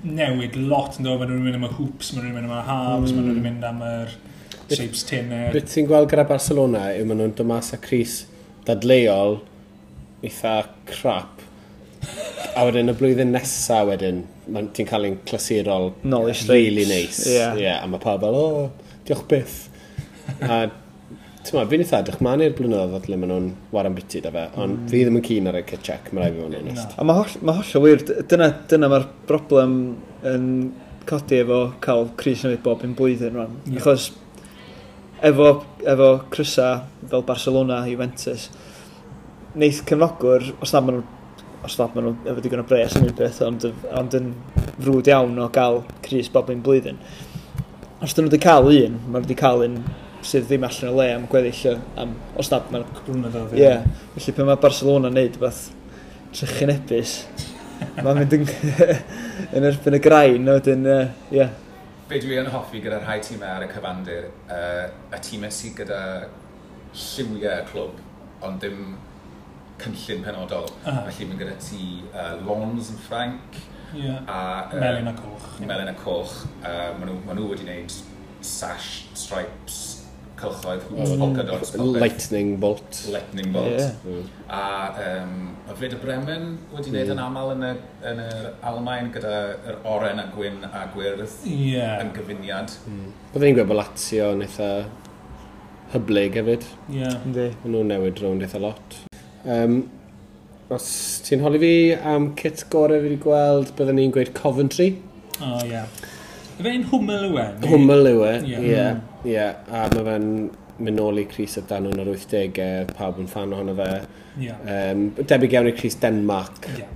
newid 0.08 0.56
lot 0.56 0.98
yn 0.98 1.06
dod, 1.06 1.20
maen 1.20 1.32
nhw'n 1.32 1.44
mynd 1.44 1.58
am 1.60 1.68
y 1.68 1.72
hoops, 1.76 2.12
maen 2.14 2.26
nhw'n 2.26 2.38
mynd 2.38 2.48
am 2.48 2.56
y 2.56 2.64
halves, 2.68 3.12
mm. 3.12 3.18
maen 3.18 3.28
nhw'n 3.28 3.36
hmm. 3.36 3.46
mynd 3.48 3.68
am 3.68 3.84
yr 3.86 4.16
shapes 4.72 5.04
tenner. 5.08 5.52
Beth 5.54 5.70
ti'n 5.72 5.88
gweld 5.88 6.10
gyda 6.12 6.26
Barcelona 6.28 6.88
yw 6.96 7.06
maen 7.08 7.22
nhw'n 7.22 7.36
dymas 7.38 7.72
a 7.76 7.80
Cris 7.82 8.22
dadleol 8.68 9.38
eitha 10.26 10.56
crap. 10.88 11.44
a 12.58 12.64
wedyn 12.66 12.90
y 12.90 12.94
blwyddyn 12.98 13.32
nesaf 13.34 13.86
wedyn, 13.86 14.22
ti'n 14.74 14.86
cael 14.88 15.06
ein 15.06 15.18
clasurol 15.28 15.92
really. 16.48 16.84
Nice. 16.88 17.26
Yeah. 17.26 17.54
Yeah, 17.58 17.84
a 17.84 17.88
mae 17.90 18.02
pawb 18.02 18.24
fel, 18.24 18.34
o, 18.34 18.46
oh, 18.64 18.94
diolch 19.06 19.26
byth. 19.30 19.58
A 20.44 20.66
Tyma, 21.48 21.62
fi'n 21.70 21.80
eitha 21.80 22.02
edrych 22.02 22.18
ma'n 22.24 22.42
i'r 22.44 22.54
blynyddoedd 22.56 23.06
lle 23.08 23.16
maen 23.16 23.30
nhw'n 23.32 23.46
waran 23.72 23.94
biti 23.96 24.20
da 24.20 24.32
fe, 24.34 24.42
ond 24.60 24.82
mm. 24.82 24.88
fi 24.90 25.00
ddim 25.00 25.16
yn 25.16 25.24
cyn 25.24 25.48
ar 25.48 25.56
y 25.56 25.62
cytchec, 25.70 26.10
mae'n 26.12 26.26
rhaid 26.26 26.36
i 26.36 26.42
fod 26.42 26.56
yn 26.58 26.66
onest. 26.66 26.90
No. 26.90 26.96
A 27.00 27.06
mae 27.08 27.16
holl, 27.16 27.36
ma 27.48 27.54
holl 27.56 27.70
o 27.78 27.82
wir, 27.84 28.02
dyna, 28.28 28.48
dyna 28.68 28.90
mae'r 28.92 29.06
broblem 29.30 29.76
yn 30.28 30.48
codi 31.08 31.38
efo 31.40 31.60
cael 31.84 32.10
Cris 32.20 32.42
Newydd 32.44 32.64
Bob 32.66 32.84
yn 32.84 32.92
blwyddyn 32.98 33.38
rhan. 33.38 33.54
Yeah. 33.64 33.80
Achos 33.80 34.10
efo, 35.30 35.52
efo 35.94 36.08
Crysa 36.34 36.66
fel 37.08 37.24
Barcelona, 37.30 37.78
Juventus, 37.88 38.50
neith 39.58 39.80
cefnogwr, 39.88 40.50
os 40.60 40.74
na 40.74 40.82
maen 40.84 41.00
nhw 41.00 41.64
os 41.64 41.78
na 41.78 41.86
maen 41.94 42.10
nhw 42.10 42.34
efo 42.34 42.44
digon 42.44 42.62
o 42.62 42.66
bres 42.68 42.98
yn 42.98 43.08
un 43.08 43.16
beth, 43.22 43.40
ond, 43.46 43.64
ond 44.02 44.18
yn 44.18 44.34
frwd 44.76 45.08
iawn 45.14 45.40
o 45.40 45.48
gael 45.54 45.80
Cris 46.04 46.28
Bob 46.34 46.52
yn 46.52 46.60
blwyddyn. 46.66 47.00
Os 48.04 48.12
dyn 48.12 48.28
nhw 48.28 48.34
wedi 48.34 48.42
cael 48.44 48.68
un, 48.68 49.00
maen 49.06 49.16
nhw 49.16 49.24
wedi 49.24 49.38
cael 49.40 49.64
un 49.64 49.80
sydd 50.26 50.48
ddim 50.48 50.64
allan 50.66 50.90
o 50.90 50.96
le 50.98 51.06
am 51.14 51.26
gweddill 51.30 51.78
am 52.00 52.14
os 52.38 52.50
nad 52.52 52.70
mae'n 52.72 52.86
cwbrwna 52.96 53.30
fel 53.34 53.46
fi. 53.52 53.60
Ie, 53.60 53.64
yeah. 53.64 53.86
felly 54.16 54.34
pan 54.36 54.48
mae 54.50 54.60
Barcelona 54.62 55.12
yn 55.12 55.18
neud 55.18 55.38
beth 55.42 55.62
trychyn 56.34 56.72
ebus, 56.74 57.14
mae'n 58.02 58.20
mynd 58.20 58.36
yn, 58.38 58.46
yn 59.56 59.68
erbyn 59.70 59.98
y 59.98 60.02
grain, 60.04 60.48
a 60.48 60.58
wedyn, 60.58 60.84
ie. 60.86 60.98
Uh, 60.98 61.32
yeah. 61.34 61.54
Be 62.08 62.20
dwi 62.22 62.38
yn 62.40 62.48
hoffi 62.52 62.80
gyda'r 62.84 63.04
rhai 63.04 63.18
tîmau 63.24 63.50
ar 63.52 63.66
y 63.66 63.70
cyfandir, 63.70 64.28
uh, 64.48 64.86
y 65.12 65.22
tîmau 65.24 65.52
sydd 65.54 65.76
gyda 65.82 66.02
lliwiau 66.96 67.62
y 67.62 67.66
clwb, 67.68 68.02
ond 68.48 68.62
dim 68.64 68.96
cynllun 69.78 70.24
penodol. 70.24 70.68
Uh 70.82 70.88
-huh. 70.88 71.02
Felly 71.08 71.28
mae'n 71.30 71.42
gyda 71.44 71.56
ti 71.62 71.82
uh, 72.12 72.34
Lons 72.46 72.90
yn 72.94 73.02
Ffranc, 73.06 73.60
yeah. 73.94 74.22
a... 74.26 74.40
Uh, 74.72 74.80
Melin 74.80 75.12
a 75.12 75.14
Coch. 75.14 75.50
Melin 75.60 75.92
a 75.92 75.94
Coch. 75.94 76.34
Uh, 76.62 76.96
maen, 76.98 77.12
nhw, 77.12 77.20
maen 77.26 77.40
nhw 77.40 77.52
wedi 77.52 77.68
gwneud 77.68 78.00
sash, 78.40 79.06
stripes, 79.14 79.97
cylchoedd, 80.38 80.84
mm. 80.92 81.14
polkadots. 81.20 81.74
Lightning 81.76 82.54
bolt. 82.60 83.00
Lightning 83.12 83.52
bolt. 83.52 83.78
Yeah. 83.78 83.92
Mm. 84.06 84.22
A 84.48 84.62
um, 85.04 85.34
y 85.68 85.76
fred 85.76 85.96
y 85.96 85.98
Bremen 86.02 86.46
wedi 86.72 86.92
wneud 86.92 87.10
mm. 87.10 87.14
yn 87.14 87.22
aml 87.24 87.52
yn, 87.54 87.66
y, 87.66 87.72
yn 88.10 88.22
y 88.22 88.28
Almain 88.70 89.10
gyda'r 89.14 89.82
oren 89.88 90.22
a 90.22 90.28
gwyn 90.32 90.62
a 90.68 90.86
gwyrdd 90.94 91.36
yeah. 91.50 91.98
yn 92.02 92.14
gyfuniad. 92.16 92.74
Mm. 92.88 93.12
Byddwn 93.34 93.46
ni'n 93.48 93.58
gweld 93.58 93.70
bod 93.72 93.80
Lazio 93.82 94.32
yn 94.36 94.44
eitha 94.46 94.70
hyblyg 95.94 96.38
hefyd. 96.40 96.66
Ie. 96.88 97.02
Yeah. 97.02 97.20
Maen 97.24 97.74
nhw'n 97.74 97.94
newid 97.94 98.22
rownd 98.24 98.46
eitha 98.46 98.62
lot. 98.62 99.00
Um, 99.48 99.80
os 100.72 100.88
ti'n 101.24 101.42
holi 101.44 101.60
fi 101.62 101.74
am 102.14 102.32
kit 102.38 102.66
gorau 102.72 103.00
fi 103.00 103.10
wedi 103.10 103.20
gweld, 103.24 103.74
byddwn 103.78 104.00
ni'n 104.00 104.14
gweud 104.14 104.34
Coventry. 104.36 104.94
O, 105.38 105.52
oh, 105.54 105.60
ie. 105.64 105.74
Yeah 105.74 106.16
fe'n 106.64 106.86
hwmel 106.90 107.28
yw 107.28 107.38
e? 107.42 107.46
Hwmel 107.68 108.10
yw 108.12 108.24
e, 108.26 108.32
ie. 108.48 108.58
Hmm. 108.58 109.04
Ie, 109.28 109.44
a 109.44 109.84
mae 109.92 110.06
fe'n 110.08 110.28
mynd 110.78 111.00
nôl 111.00 111.22
i 111.22 111.26
Cris 111.30 111.58
y 111.58 111.64
dan 111.68 111.88
yn 111.90 112.02
yr 112.02 112.12
80au, 112.12 112.92
pawb 112.98 113.18
yn 113.22 113.30
fan 113.30 113.54
ohono 113.54 113.74
fe. 113.78 113.88
Yeah. 114.38 114.60
Um, 114.74 115.08
debyg 115.18 115.56
iawn 115.56 115.70
i 115.72 115.74
Cris 115.78 115.98
Denmark. 116.02 116.68
Yeah. 116.78 116.94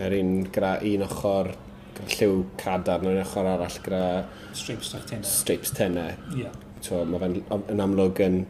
Yr 0.00 0.16
un, 0.20 0.32
gra, 0.54 0.76
un 0.86 1.04
ochr 1.04 1.52
gyda 2.00 2.16
lliw 2.16 2.40
cadarn, 2.60 3.10
yn 3.10 3.20
ochr 3.24 3.48
arall 3.50 3.78
gyda... 3.84 4.04
Stripes 4.56 4.94
tenau. 4.94 5.28
Stripes 5.28 5.74
tenau. 5.76 6.16
Yeah. 6.36 6.56
So, 6.84 7.02
mae 7.08 7.20
fe'n 7.20 7.40
yn 7.74 7.84
amlwg 7.84 8.22
yn 8.24 8.40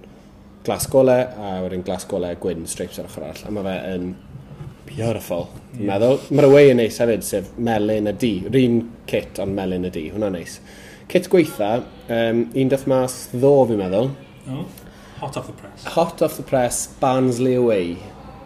glas 0.66 0.86
gole, 0.92 1.16
a 1.16 1.56
wedyn 1.64 1.82
glas 1.86 2.06
gole 2.08 2.30
gwyn, 2.40 2.66
stripes 2.70 3.00
ar 3.00 3.08
ochr 3.10 3.26
arall. 3.26 3.46
A 3.48 3.54
mae 3.56 3.66
fe 3.66 3.76
yn 3.96 4.10
Beautiful. 4.90 5.48
Yeah. 5.72 5.86
Meddwl. 5.92 6.20
Mae'r 6.34 6.48
away 6.50 6.72
yn 6.72 6.80
neis 6.82 6.98
hefyd, 7.00 7.24
sef 7.26 7.50
melyn 7.62 8.10
y 8.10 8.14
di. 8.20 8.32
Rhyn 8.50 8.80
kit 9.10 9.38
ond 9.42 9.54
melyn 9.56 9.86
y 9.86 9.92
di. 9.94 10.06
Hwna'n 10.12 10.34
neis. 10.38 10.58
Kit 11.10 11.30
gweitha, 11.30 11.72
um, 12.10 12.44
un 12.58 12.70
dyff 12.70 12.86
mas 12.90 13.22
ddo 13.32 13.54
fi'n 13.70 13.80
meddwl. 13.80 14.12
Oh. 14.50 14.64
Hot 15.20 15.36
off 15.36 15.46
the 15.46 15.52
press. 15.52 15.84
Hot 15.94 16.22
off 16.22 16.36
the 16.36 16.46
press, 16.46 16.86
Barnsley 17.00 17.54
away. 17.54 17.96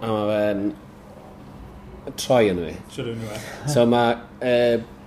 A 0.03 0.11
mae 0.11 0.33
fe'n 0.33 0.65
troi 2.21 2.49
yn 2.53 2.61
fi. 2.61 2.73
Siwr 2.93 3.13
So 3.71 3.85
mae 3.89 4.17
e, 4.45 4.57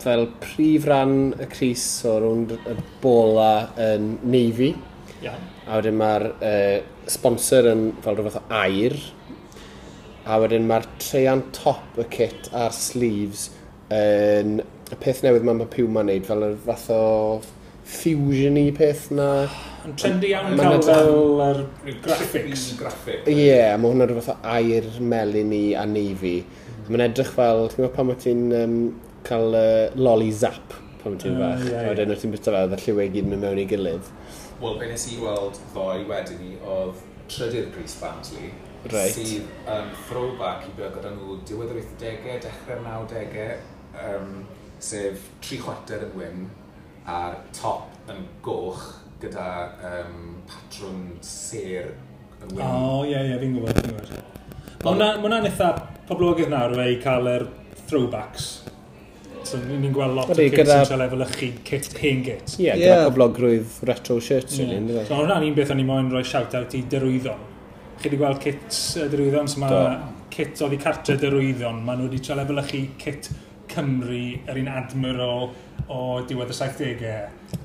fel 0.01 0.27
prif 0.41 0.87
ran 0.89 1.17
y 1.37 1.47
Cris 1.51 1.85
o 2.09 2.17
rwnd 2.23 2.55
y 2.57 2.77
bola 3.03 3.51
yn 3.87 4.15
Navy. 4.25 4.71
Yeah. 5.21 5.37
A 5.67 5.81
wedyn 5.81 5.97
mae'r 5.99 6.29
e, 6.39 6.55
sponsor 7.11 7.69
yn 7.73 7.89
fel 8.05 8.17
rhywbeth 8.17 8.39
o 8.39 8.45
air 8.61 8.97
a 10.27 10.39
wedyn 10.41 10.65
mae'r 10.67 10.87
treian 10.99 11.45
top 11.55 11.99
y 12.01 12.05
kit 12.11 12.49
a'r 12.51 12.73
sleeves 12.75 13.47
yn 13.93 14.59
y 14.91 14.97
peth 14.99 15.21
newydd 15.23 15.45
mae 15.47 15.55
mae 15.61 15.69
Puma 15.71 16.03
yn 16.03 16.11
neud, 16.11 16.27
fel 16.27 16.43
y 16.47 16.51
fath 16.65 16.89
o 16.91 17.03
fusion-y 17.87 18.65
peth 18.75 19.07
na. 19.15 19.27
Yn 19.87 19.95
trendy 19.99 20.33
iawn 20.33 20.59
cael 20.59 20.83
fel 20.83 21.43
yr 21.45 21.61
graphics. 22.03 22.65
Ie, 23.31 23.37
yeah, 23.37 23.75
mae 23.79 23.93
hwnna'n 23.93 24.11
rhywbeth 24.11 24.31
o 24.33 24.37
air 24.51 24.89
melyn 25.13 25.53
i 25.55 25.63
a 25.79 25.85
navy. 25.87 26.41
Mm. 26.43 26.89
Mae'n 26.89 27.05
edrych 27.07 27.31
fel, 27.35 27.65
ti'n 27.71 27.83
gwybod 27.83 27.95
pan 27.95 28.09
mae 28.11 28.21
ti'n 28.23 28.43
um, 28.59 28.77
cael 29.27 29.59
uh, 29.59 29.97
lolly 29.99 30.31
zap 30.35 30.75
pan 31.01 31.15
mae 31.15 31.23
ti'n 31.23 31.35
uh, 31.35 31.43
fach. 31.43 31.65
Yeah, 31.67 31.75
yeah. 31.77 31.89
Wedyn 31.93 32.15
wyt 32.15 32.23
ti'n 32.25 32.35
bita 32.35 32.55
fel, 32.55 32.71
dda 32.71 32.83
lliwau 32.83 33.11
gyd 33.15 33.31
mewn 33.31 33.43
mewn 33.47 33.63
i 33.63 33.67
gilydd. 33.71 34.11
Wel, 34.59 34.79
be 34.79 34.91
nes 34.91 35.07
i 35.11 35.19
weld 35.23 35.59
ddoe 35.73 36.01
wedyn 36.09 36.43
ni 36.43 36.55
oedd 36.63 37.03
trydydd 37.31 37.71
Chris 37.75 37.95
Barnsley 38.01 38.51
right. 38.93 39.15
sydd 39.15 39.47
yn 39.73 39.89
throwback 40.07 40.67
i 40.67 40.71
beth 40.77 40.95
gyda 40.97 41.11
nhw 41.15 41.39
diwedd 41.47 41.73
yr 41.73 41.81
80au, 41.81 42.37
dechrau'r 42.45 42.83
90au, 42.85 43.57
um, 44.03 44.31
sef 44.83 45.27
tri 45.43 45.59
chwarter 45.61 46.05
yn 46.07 46.15
wyn 46.17 46.47
a'r 47.09 47.39
top 47.55 48.11
yn 48.11 48.23
goch 48.45 48.85
gyda 49.21 49.47
um, 49.89 50.37
patrwn 50.49 51.03
ser 51.25 51.93
yn 52.43 52.53
wyn. 52.53 52.63
O, 52.63 53.03
ie, 53.07 53.17
ie, 53.17 53.37
fi'n 53.41 53.57
gwybod, 53.57 53.81
fi'n 53.81 53.93
gwybod. 53.95 54.33
Mae 54.85 55.19
hwnna'n 55.23 55.49
eitha 55.49 55.73
poblogydd 56.07 56.53
nawr 56.53 56.77
fe 56.77 56.87
i 56.93 56.97
cael 57.03 57.31
yr 57.33 57.47
throwbacks. 57.87 58.49
So, 59.47 59.59
ni'n 59.63 59.93
gweld 59.95 60.17
lot 60.17 60.31
o 60.33 60.35
kits 60.35 60.57
gyda... 60.57 60.81
yn 60.83 60.89
cael 60.91 61.05
efo 61.07 61.19
lychu 61.21 61.51
kit, 61.65 61.91
hen 62.01 62.23
kit. 62.25 62.57
Ie, 62.57 62.67
yeah, 62.67 62.75
yeah. 62.75 62.97
gyda 62.99 63.11
poblogrwydd 63.11 63.77
retro 63.87 64.19
shirts. 64.23 64.59
Yeah. 64.59 65.05
So, 65.07 65.21
hwnna'n 65.21 65.47
un 65.47 65.55
beth 65.57 65.71
o'n 65.73 65.81
i 65.81 65.87
moyn 65.87 66.11
rhoi 66.11 66.25
shout-out 66.27 66.75
i 66.77 66.83
Derwyddon 66.91 67.45
chi 67.97 68.09
wedi 68.09 68.19
gweld 68.21 68.39
kit 68.43 68.79
y 69.01 69.07
drwyddon, 69.11 69.49
so 69.49 69.63
mae 69.63 69.97
kit 70.33 70.61
oedd 70.63 70.75
i 70.77 70.79
cartre 70.81 71.17
drwyddon, 71.21 71.81
maen 71.85 72.01
nhw 72.01 72.09
wedi 72.09 72.21
tra 72.23 72.37
lefelychu 72.37 72.83
kit 73.01 73.29
Cymru, 73.67 74.21
yr 74.47 74.59
un 74.61 74.69
Admiral 74.71 75.49
o 75.91 75.99
diwedd 76.27 76.53
y 76.53 76.57
70au, 76.57 77.17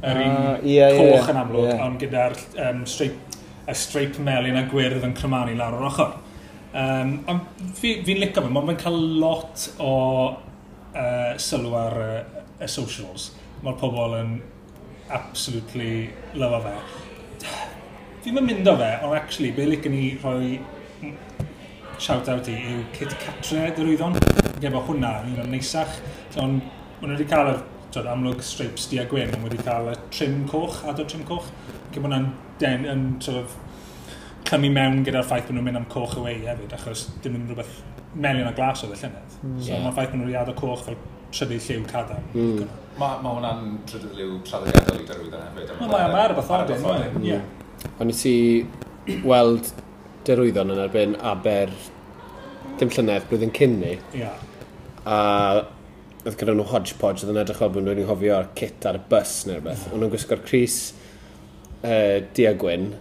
yr 0.03 0.21
un 0.25 0.33
uh, 0.33 0.57
yeah, 0.67 0.97
coch 0.97 1.13
yeah, 1.13 1.31
yn 1.31 1.41
amlwg, 1.43 1.69
yeah. 1.69 1.85
ond 1.87 2.01
gyda'r 2.03 2.37
um, 2.67 2.83
streip, 2.91 3.39
y 3.69 3.77
streip 3.79 4.19
melyn 4.25 4.59
a 4.59 4.65
gwyrdd 4.71 5.07
yn 5.07 5.15
crymanu 5.17 5.55
lawr 5.59 5.79
o'r 5.79 5.89
ochr. 5.91 6.17
Um, 6.73 7.19
ond 7.29 7.63
fi'n 7.79 8.03
fi 8.07 8.17
licio 8.17 8.43
fe, 8.43 8.51
mae'n 8.55 8.81
cael 8.81 8.99
lot 9.21 9.69
o 9.85 9.93
uh, 10.33 11.33
sylw 11.41 11.77
ar 11.79 11.99
uh, 12.03 12.19
y 12.63 12.71
socials. 12.71 13.31
Mae'r 13.63 13.79
pobl 13.81 14.19
yn 14.19 14.37
absolutely 15.13 16.09
lyfo 16.39 16.63
fe. 16.65 16.77
Fi'n 18.23 18.39
mynd 18.39 18.69
o 18.71 18.77
fe, 18.79 18.89
ond 19.03 19.17
actually, 19.19 19.51
be 19.51 19.65
licen 19.67 19.91
ni 19.91 20.13
rhoi 20.23 20.59
shout-out 22.03 22.47
i 22.51 22.55
yw 22.55 22.83
Kit 22.95 23.15
Catre 23.19 23.65
dy 23.75 23.83
rwyddon. 23.83 24.15
Hwnna, 24.63 25.11
un 25.27 25.41
o'n 25.43 25.49
neisach. 25.51 25.97
Ond 26.39 26.61
maen 27.01 27.11
nhw 27.11 27.17
wedi 27.17 27.27
cael 27.33 27.51
y 27.51 27.55
tod, 27.95 28.07
amlwg 28.13 28.45
stripes 28.47 28.87
di 28.93 29.01
a 29.03 29.07
gwyn, 29.11 29.33
ond 29.35 29.49
wedi 29.49 29.59
cael 29.67 29.91
y 29.91 29.95
trim 30.15 30.45
coch, 30.51 30.85
adod 30.93 31.11
trim 31.11 31.25
coch. 31.27 31.49
Ac 31.89 31.97
mae 31.97 32.05
hwnna'n 32.05 32.29
den 32.61 32.87
yn 32.93 33.03
sort 33.27 33.41
of, 33.41 33.57
clymu 34.47 34.71
mewn 34.75 35.03
gyda'r 35.07 35.27
ffaith 35.27 35.49
bod 35.49 35.59
nhw'n 35.59 35.67
mynd 35.67 35.81
am 35.81 35.89
coch 35.91 36.15
away 36.21 36.37
hefyd, 36.45 36.77
achos 36.79 37.09
dim 37.25 37.41
yn 37.41 37.49
rhywbeth 37.51 37.81
melyn 38.15 38.47
a 38.47 38.55
glas 38.55 38.85
oedd 38.87 38.95
y 38.95 39.01
llynedd. 39.01 39.35
Mm. 39.41 39.41
So 39.41 39.49
hmm. 39.49 39.65
yeah. 39.67 39.83
mae'r 39.83 39.97
ffaith 39.99 40.13
bod 40.13 40.21
nhw'n 40.21 40.31
rhiad 40.31 40.53
o 40.53 40.55
coch 40.63 40.87
fel 40.87 41.01
trydydd 41.35 41.67
lliw 41.67 41.89
cadar. 41.91 42.23
Mm. 42.37 42.71
Mae 43.03 43.19
ma 43.25 43.35
hwnna'n 43.35 43.67
trydydd 43.91 44.15
lliw 44.21 44.39
traddodiadol 44.47 45.03
i 45.03 45.11
darwyddon 45.11 45.45
hefyd. 45.49 45.75
Mae 45.81 45.91
ma, 45.91 45.91
ma, 45.91 45.99
ma, 45.99 46.07
ma, 46.07 46.47
ma, 46.47 46.55
ma, 46.55 46.79
ma, 46.79 46.95
ma, 46.95 47.19
ma, 47.19 47.27
ma, 47.27 47.43
O'n 48.01 48.11
i 48.13 48.17
ti 48.17 48.35
weld 49.27 49.73
derwyddon 50.27 50.73
yn 50.75 50.81
erbyn 50.85 51.15
aber 51.19 51.73
dim 52.81 52.91
llynedd 52.95 53.29
blwyddyn 53.31 53.55
cyn 53.57 53.79
ni. 53.83 53.95
Yeah. 54.17 54.39
A 55.07 55.19
oedd 56.23 56.37
gyda 56.39 56.55
nhw 56.55 56.67
hodgepodge, 56.71 57.25
oedd 57.25 57.33
yn 57.35 57.41
edrych 57.43 57.59
fel 57.59 57.73
bod 57.75 57.87
nhw'n 57.87 58.07
hofio 58.07 58.39
kit 58.59 58.87
ar 58.87 59.01
y 59.01 59.03
bus 59.11 59.33
neu 59.49 59.57
rhywbeth. 59.57 59.87
Yeah. 59.87 59.95
O'n 59.95 60.05
nhw'n 60.05 60.13
gwisgo'r 60.13 60.45
Cris 60.47 60.77
uh, 61.83 62.21
Diagwyn. 62.37 62.93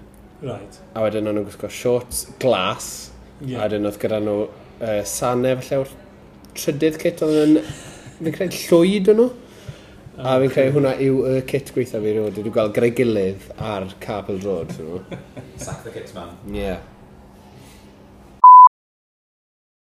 Right. 0.41 0.79
A 0.97 1.05
wedyn 1.05 1.29
o'n 1.29 1.37
nhw'n 1.37 1.45
gwisgo 1.49 1.69
shorts 1.69 2.25
glas. 2.41 3.11
Yeah. 3.39 3.59
A 3.59 3.67
wedyn 3.67 3.85
oedd 3.89 4.01
gyda 4.01 4.21
nhw 4.25 4.37
uh, 4.47 5.01
sanau 5.05 5.59
falle 5.61 5.83
o'r 5.83 5.95
trydydd 6.57 6.99
kit 7.01 7.21
oedd 7.25 7.39
yn... 7.45 7.57
Fi'n 8.21 8.35
credu 8.35 8.57
llwyd 8.67 9.13
o'n 9.13 9.21
nhw? 9.21 9.29
A 10.21 10.35
fi'n 10.37 10.51
credu 10.53 10.75
hwnna 10.75 10.91
yw 11.01 11.21
y 11.25 11.37
kit 11.49 11.71
gweitha 11.73 11.97
fi 11.97 12.11
rhywbeth. 12.13 12.35
Dwi'n 12.37 12.53
gweld 12.53 12.75
gyda'i 12.75 12.93
gilydd 12.93 13.45
ar 13.57 13.87
Capel 14.03 14.37
Road. 14.43 14.73
Sack 15.63 15.81
the 15.81 15.93
kit 15.93 16.11
man. 16.13 16.35
Ie. 16.51 16.59
Yeah. 16.59 16.83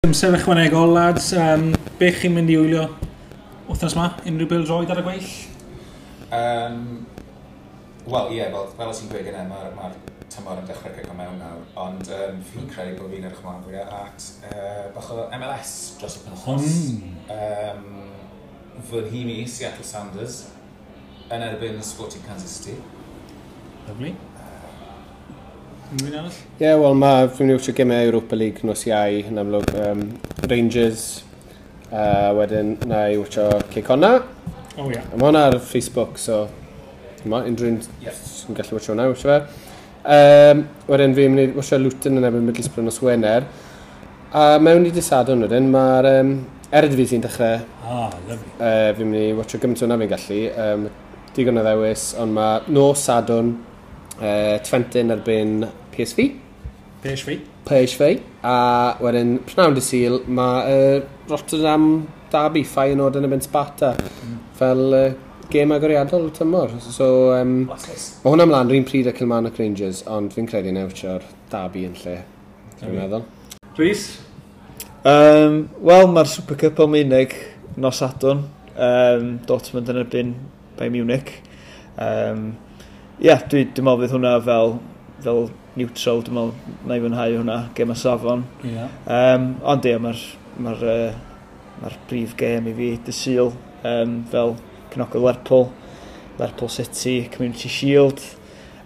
Amser 0.07 0.33
ychwanegol, 0.39 0.95
lads. 0.95 1.31
Um, 1.37 1.69
be 1.99 2.09
chi'n 2.17 2.33
mynd 2.33 2.49
i 2.49 2.57
wylio 2.57 2.87
wythnos 3.67 3.93
yma? 3.93 4.07
Unrhyw 4.25 4.49
bil 4.55 4.65
droed 4.65 4.93
ar 4.93 5.03
y 5.03 5.05
gweill? 5.05 5.29
Um, 6.33 6.81
Wel, 8.03 8.33
ie, 8.33 8.39
yeah, 8.41 8.49
fel, 8.51 8.65
fel 8.75 8.89
os 8.91 9.03
i'n 9.03 9.13
gweud 9.13 9.29
gyda, 9.29 9.45
mae'r 9.47 9.77
ma, 9.77 9.91
tymor 10.33 10.59
yn 10.59 10.65
dechrau 10.67 10.91
cael 10.97 11.13
mewn 11.15 11.37
nawr, 11.39 11.61
ond 11.79 12.09
um, 12.17 12.41
fi'n 12.49 12.65
credu 12.73 12.97
bod 12.97 13.13
fi'n 13.13 13.29
edrych 13.29 13.43
ymlaen 13.43 13.61
fwyaf 13.67 13.93
at 13.99 14.25
uh, 14.49 14.81
bach 14.95 15.13
o 15.13 15.27
MLS 15.37 15.75
dros 16.01 16.17
y 16.17 16.25
penwthnos. 16.25 16.81
Mm. 16.89 17.13
Um, 17.37 18.12
fy 18.89 19.05
nhîm 19.07 19.31
i, 19.35 19.39
Seattle 19.49 19.85
Sounders, 19.87 20.43
yn 21.33 21.43
erbyn 21.45 21.81
Sporting 21.85 22.23
Kansas 22.27 22.57
City. 22.57 22.77
Lovely. 23.87 24.13
Mwy'n 25.93 26.15
arall? 26.17 26.33
Ie, 26.33 26.63
yeah, 26.63 26.79
wel, 26.79 26.95
mae 26.97 27.27
fi'n 27.29 27.51
mynd 27.51 27.67
i 27.69 27.75
gymau 27.77 28.07
Europa 28.07 28.37
League 28.39 28.65
nos 28.65 28.85
iau 28.87 29.19
yn 29.19 29.37
amlwg. 29.41 29.73
Um, 29.77 30.01
Rangers, 30.49 31.03
uh, 31.91 32.31
wedyn 32.37 32.75
na 32.89 33.05
i 33.13 33.19
watcho 33.21 33.49
Cicona. 33.73 34.15
O 34.77 34.85
oh, 34.85 34.87
ie. 34.87 34.95
Yeah. 34.95 35.11
Mae 35.13 35.27
hwnna 35.27 35.43
ar 35.51 35.59
Facebook, 35.61 36.17
so 36.21 36.47
yma, 37.23 37.43
unrhyw 37.49 37.75
un 37.75 37.79
yes. 38.01 38.23
yn 38.49 38.57
gallu 38.57 38.79
watcho 38.79 38.95
hwnna, 38.95 39.09
watcho 39.11 39.29
fe. 39.29 39.69
Um, 40.03 40.65
wedyn 40.89 41.13
fi'n 41.15 41.35
mynd 41.35 41.43
i 41.45 41.59
watcho 41.59 41.79
Luton 41.81 42.19
yn 42.19 42.27
ebyn 42.31 42.49
Middlesbrough 42.49 42.89
nos 42.89 43.01
Wener. 43.03 43.45
A 44.33 44.47
mewn 44.63 44.89
i 44.89 44.95
disadwn 44.95 45.45
wedyn, 45.45 45.69
mae'r 45.73 46.09
um, 46.15 46.33
Ered 46.73 46.95
fi 46.97 47.03
sy'n 47.05 47.21
dechrau. 47.21 47.59
Ah, 47.85 48.13
lyfli. 48.25 48.51
Uh, 48.57 48.87
fi'n 48.97 49.09
mynd 49.11 49.19
i 49.19 49.33
watcho 49.37 49.59
gymaint 49.61 49.83
o'na 49.85 49.97
fi'n 50.01 50.09
gallu. 50.09 50.37
Um, 50.63 50.87
digon 51.35 51.61
o 51.61 51.65
ddewis, 51.65 52.05
ond 52.21 52.33
mae 52.33 52.63
nos 52.73 53.03
Sadwn, 53.05 53.51
uh, 54.15 54.55
Twentyn 54.65 55.13
erbyn 55.13 55.67
PSV. 55.93 56.25
PSV. 57.03 57.37
PSV. 57.69 58.09
A 58.49 58.55
wedyn, 59.05 59.35
prynawn 59.45 59.77
dy 59.77 59.85
syl, 59.85 60.17
mae 60.25 60.73
uh, 60.73 61.05
Rotterdam 61.29 61.87
Derby, 62.33 62.65
Feyenoord 62.65 63.21
yn 63.21 63.29
ebyn 63.29 63.45
Sparta. 63.45 63.93
Mm. 63.93 64.35
Fel 64.57 64.83
uh, 64.97 65.07
gêm 65.53 65.77
agoriadol 65.77 66.29
y 66.31 66.35
tymor. 66.39 66.73
So, 66.89 67.13
um, 67.37 67.55
mae 67.69 68.01
hwnna 68.25 68.49
mlaen 68.49 68.73
rhywun 68.73 68.89
pryd 68.89 69.13
y 69.13 69.17
Kilmarnock 69.21 69.61
Rangers, 69.61 70.01
ond 70.09 70.33
fi'n 70.33 70.49
credu 70.49 70.73
newtio'r 70.73 71.29
Derby 71.53 71.85
yn 71.91 71.97
lle. 72.01 72.21
Dwi'n 72.81 72.97
meddwl. 72.97 73.27
Rhys? 73.77 74.07
Um, 75.03 75.67
Wel, 75.83 76.05
mae'r 76.07 76.29
Super 76.31 76.55
Cup 76.55 76.77
o 76.79 76.85
Almaeneg 76.85 77.33
nos 77.75 77.97
adwn. 78.05 78.45
Um, 78.71 79.33
Dortmund 79.43 79.89
yn 79.91 79.99
erbyn 79.99 80.29
by 80.79 80.87
Munich. 80.93 81.33
Um, 81.99 82.53
yeah, 83.19 83.43
dwi, 83.51 83.65
dwi'n 83.67 83.83
meddwl 83.83 84.05
fydd 84.05 84.15
hwnna 84.15 84.31
fel, 84.45 84.77
fel 85.25 85.43
neutral, 85.75 86.23
dwi'n 86.23 86.39
meddwl 86.39 86.87
na 86.87 86.95
i 86.95 87.03
fwynhau 87.03 87.35
hwnna, 87.41 87.59
gem 87.75 87.91
y 87.91 87.99
safon. 87.99 88.47
Yeah. 88.63 88.95
Um, 89.03 89.51
ond 89.75 89.89
ie, 89.91 89.97
mae'r 90.07 90.23
ma 90.63 90.77
uh, 90.77 91.19
ma 91.83 91.93
brif 92.07 92.37
gem 92.39 92.71
i 92.71 92.77
fi, 92.79 92.89
dy 93.03 93.19
syl, 93.19 93.51
um, 93.83 94.17
fel 94.31 94.55
cynogol 94.95 95.27
Lerpwl, 95.27 95.67
Lerpwl 96.39 96.71
City, 96.79 97.25
Community 97.35 97.67
Shield. 97.67 98.23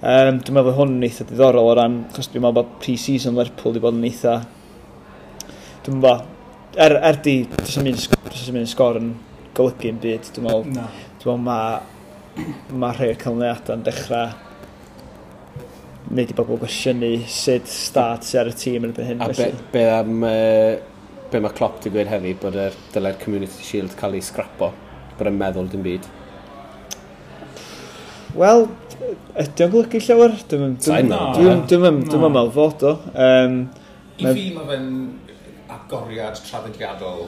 Um, 0.02 0.42
dwi'n 0.42 0.58
meddwl 0.58 0.80
hwn 0.82 0.98
yn 0.98 1.10
eitha 1.12 1.30
diddorol 1.30 1.70
o 1.70 1.78
ran, 1.78 2.08
chos 2.18 2.34
dwi'n 2.34 2.42
meddwl 2.42 2.64
bod 2.64 2.78
pre-season 2.82 3.38
Lerpwl 3.38 3.76
wedi 3.76 3.86
bod 3.86 4.02
yn 4.02 4.10
eitha 4.10 4.40
Dwi'n 5.88 6.02
bo. 6.04 6.10
Er, 6.76 6.98
er 7.00 7.18
di, 7.24 7.38
dwi'n 7.48 7.86
mynd 7.88 8.68
sgor 8.68 8.98
yn 9.00 9.14
golygu 9.56 9.88
yn 9.94 10.00
byd, 10.04 10.26
dwi'n 10.36 10.44
meddwl. 10.44 10.66
No. 10.76 10.88
Dwi'n 11.22 11.46
meddwl 11.46 11.46
mae 11.48 12.76
ma 12.82 12.90
rhai 12.92 13.08
o'r 13.14 13.20
canlyniadau 13.22 13.78
yn 13.78 13.86
dechrau 13.86 14.34
wneud 16.12 16.34
i 16.34 16.36
bobl 16.36 16.60
gwestiynu 16.60 17.12
sut 17.32 17.72
start 17.72 18.28
sy'n 18.28 18.42
ar 18.44 18.50
y 18.52 18.56
tîm 18.60 18.88
yn 18.90 18.94
y 19.00 19.06
hyn. 19.08 19.24
A 19.24 19.30
be, 19.32 19.48
be 19.72 19.86
am 19.94 20.28
uh, 20.28 20.76
be 21.32 21.42
mae 21.44 21.56
Klopp 21.56 21.80
di 21.84 21.92
gweud 21.96 22.12
hefyd 22.12 22.42
bod 22.44 22.60
yr 22.66 22.76
dylai'r 22.94 23.18
Community 23.24 23.64
Shield 23.70 23.96
cael 24.00 24.20
ei 24.20 24.24
scrapo 24.28 24.74
bod 25.18 25.32
yn 25.32 25.40
meddwl 25.40 25.72
dim 25.72 25.88
byd? 25.88 26.10
Wel, 28.38 28.68
ydy 29.40 29.66
o'n 29.66 29.74
golygu 29.74 30.04
llawer? 30.04 30.36
Dwi'n 30.52 30.66
meddwl 30.66 30.92
dwi'n- 30.92 31.16
dwi'n- 31.40 31.64
dwi'n- 31.72 32.04
dwi'n 32.12 32.28
Na. 32.28 32.34
meddwl 32.36 32.54
fod 32.60 32.86
o. 32.92 32.94
Um, 33.16 33.58
I 34.20 34.36
fi 34.36 34.50
mae 34.52 34.68
fe'n 34.74 34.92
agoriad 35.78 36.40
traddodiadol 36.44 37.28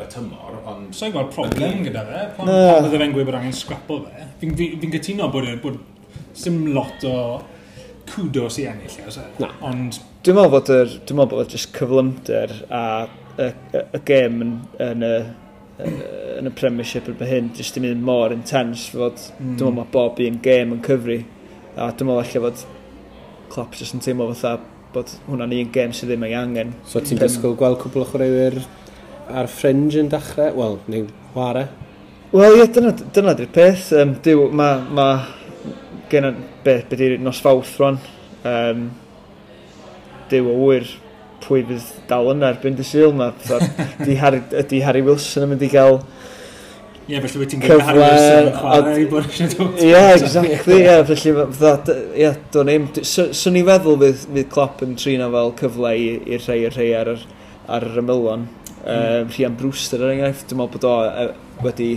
y 0.00 0.08
tymor, 0.08 0.60
ond... 0.64 0.92
So 0.96 1.06
i'n 1.06 1.14
gweld 1.14 1.32
problem 1.34 1.82
gyda 1.84 2.04
fe, 2.08 2.20
pan 2.36 2.48
bydde 2.48 3.00
fe'n 3.00 3.14
gweud 3.14 3.28
bod 3.28 3.38
angen 3.38 3.56
scrapo 3.56 3.98
fe. 4.06 4.28
Fi'n 4.40 4.54
fi, 4.58 4.68
fi 4.80 4.90
cytuno 4.94 5.28
bod, 5.32 5.48
bod 5.62 5.78
sim 6.38 6.62
lot 6.72 7.04
o 7.08 7.16
kudos 8.08 8.58
i 8.62 8.66
ennill, 8.70 8.96
e, 9.02 9.06
oes 9.06 9.20
e? 9.20 9.26
Na. 9.42 9.50
Ond... 9.68 10.00
Dwi'n 10.24 10.38
meddwl 10.38 10.54
bod, 10.54 10.72
yr... 10.72 10.96
dwi'n 10.96 11.20
meddwl 11.20 11.42
bod 11.42 11.54
jyst 11.54 11.72
cyflymder 11.76 12.56
a 12.72 12.82
y, 13.36 13.48
y, 13.50 13.84
y 13.84 14.02
gêm 14.08 14.40
yn, 14.46 14.56
yn, 14.88 15.06
y, 15.06 15.88
yn 16.40 16.48
y 16.50 16.54
premiership 16.56 17.08
yn 17.12 17.24
hyn, 17.28 17.52
jyst 17.58 17.78
yn 17.80 17.86
mynd 17.86 18.04
mor 18.08 18.34
intens, 18.34 18.88
fod 18.94 19.20
mm. 19.36 19.36
dwi'n 19.38 19.56
meddwl 19.60 19.78
mae 19.82 19.92
bob 19.94 20.24
un 20.24 20.40
gêm 20.44 20.76
yn 20.76 20.84
cyfri, 20.88 21.22
a 21.76 21.92
dwi'n 21.92 22.08
meddwl 22.08 22.24
allai 22.24 22.46
fod 22.48 22.68
Klopp 23.52 23.76
jyst 23.76 23.92
yn 23.92 24.00
teimlo 24.00 24.30
fatha 24.32 24.56
bod 24.92 25.12
hwnna'n 25.26 25.54
un 25.56 25.70
gêm 25.72 25.92
sydd 25.96 26.12
ddim 26.12 26.26
ei 26.26 26.34
angen. 26.36 26.72
So 26.88 27.00
ti'n 27.00 27.20
disgwyl 27.20 27.56
gweld 27.58 27.78
cwbl 27.80 28.04
o 28.04 28.08
chwaraewyr 28.10 28.58
ar 29.32 29.48
fringe 29.48 30.00
yn 30.02 30.10
dechrau? 30.12 30.52
Wel, 30.58 30.76
neu 30.92 31.06
chwarae? 31.32 31.68
Wel, 32.32 32.58
ie, 32.60 32.66
dyna, 32.72 32.92
dyna 33.14 33.36
di'r 33.36 33.52
peth. 33.52 33.90
Um, 33.96 34.16
diw, 34.24 34.46
mae 34.56 34.82
ma 34.96 35.06
gen 36.12 36.28
i 36.28 36.34
beth 36.64 36.90
be 36.90 36.98
di'r 37.00 37.18
nos 37.20 37.40
fawrth 37.44 37.74
rwan. 37.80 38.00
Um, 38.48 38.86
diw 40.32 40.48
o 40.48 40.58
wyr 40.66 40.88
pwy 41.42 41.64
fydd 41.68 41.88
dal 42.10 42.30
yna 42.32 42.52
erbyn 42.52 42.76
dy 42.78 42.86
syl. 42.86 43.12
Mae 43.16 43.32
ydy 44.02 44.82
Harry 44.84 45.04
Wilson 45.04 45.46
yn 45.46 45.54
mynd 45.54 45.66
i 45.66 45.70
gael 45.72 46.00
Ie, 47.12 47.18
felly 47.20 47.40
wyt 47.42 47.50
ti'n 47.52 47.60
gwneud 47.60 47.82
cyfle... 47.84 48.52
chwarae 48.56 48.92
i 49.02 49.06
bod 49.10 49.26
eisiau 49.28 49.50
dod. 49.52 49.80
Ie, 49.84 49.96
exactly, 50.14 50.76
ie, 50.80 50.92
felly, 51.10 51.32
ie, 52.22 52.30
do'n 52.54 52.70
i'm... 52.72 52.86
Swn 53.04 53.58
i 53.60 53.62
feddwl 53.66 53.98
fydd, 54.00 54.22
fydd 54.38 54.48
Klopp 54.54 54.80
yn 54.86 54.94
trino 54.96 55.26
fel 55.34 55.52
cyfle 55.58 55.90
i'r 55.92 56.46
rhai 56.46 56.56
i'r 56.62 56.78
rhai 56.78 56.86
ar, 57.02 57.10
ar 57.76 57.84
yr 57.90 58.00
ymylon. 58.00 58.46
Mm. 58.46 58.86
Um, 58.94 59.28
Rhian 59.34 59.58
Brewster, 59.60 60.00
er 60.00 60.14
enghraifft, 60.14 60.46
dwi'n 60.48 60.62
meddwl 60.62 60.78
bod 60.78 60.88
o 60.88 60.94
e, 61.04 61.26
wedi 61.66 61.90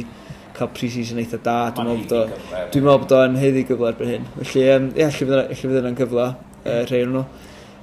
cael 0.57 0.73
pre-season 0.75 1.23
eitha 1.23 1.39
da. 1.47 1.55
Dwi'n 1.77 1.93
meddwl 1.93 2.03
bod 2.03 2.17
o, 2.19 2.59
dwi'n 2.75 2.85
meddwl 2.89 3.01
bod 3.05 3.15
o'n 3.21 3.31
yn 3.31 3.39
heiddi 3.45 3.63
gyfle 3.71 3.89
erbyn 3.93 4.13
hyn. 4.17 4.27
Felly, 4.41 4.67
um, 4.75 4.91
ie, 4.99 5.07
lle 5.07 5.47
fydd 5.61 5.79
yna'n 5.79 5.97
cyfle, 6.01 6.27
e, 6.59 6.67
uh, 6.67 6.83
rhai 6.91 7.03
o'n 7.07 7.15
nhw. 7.15 7.25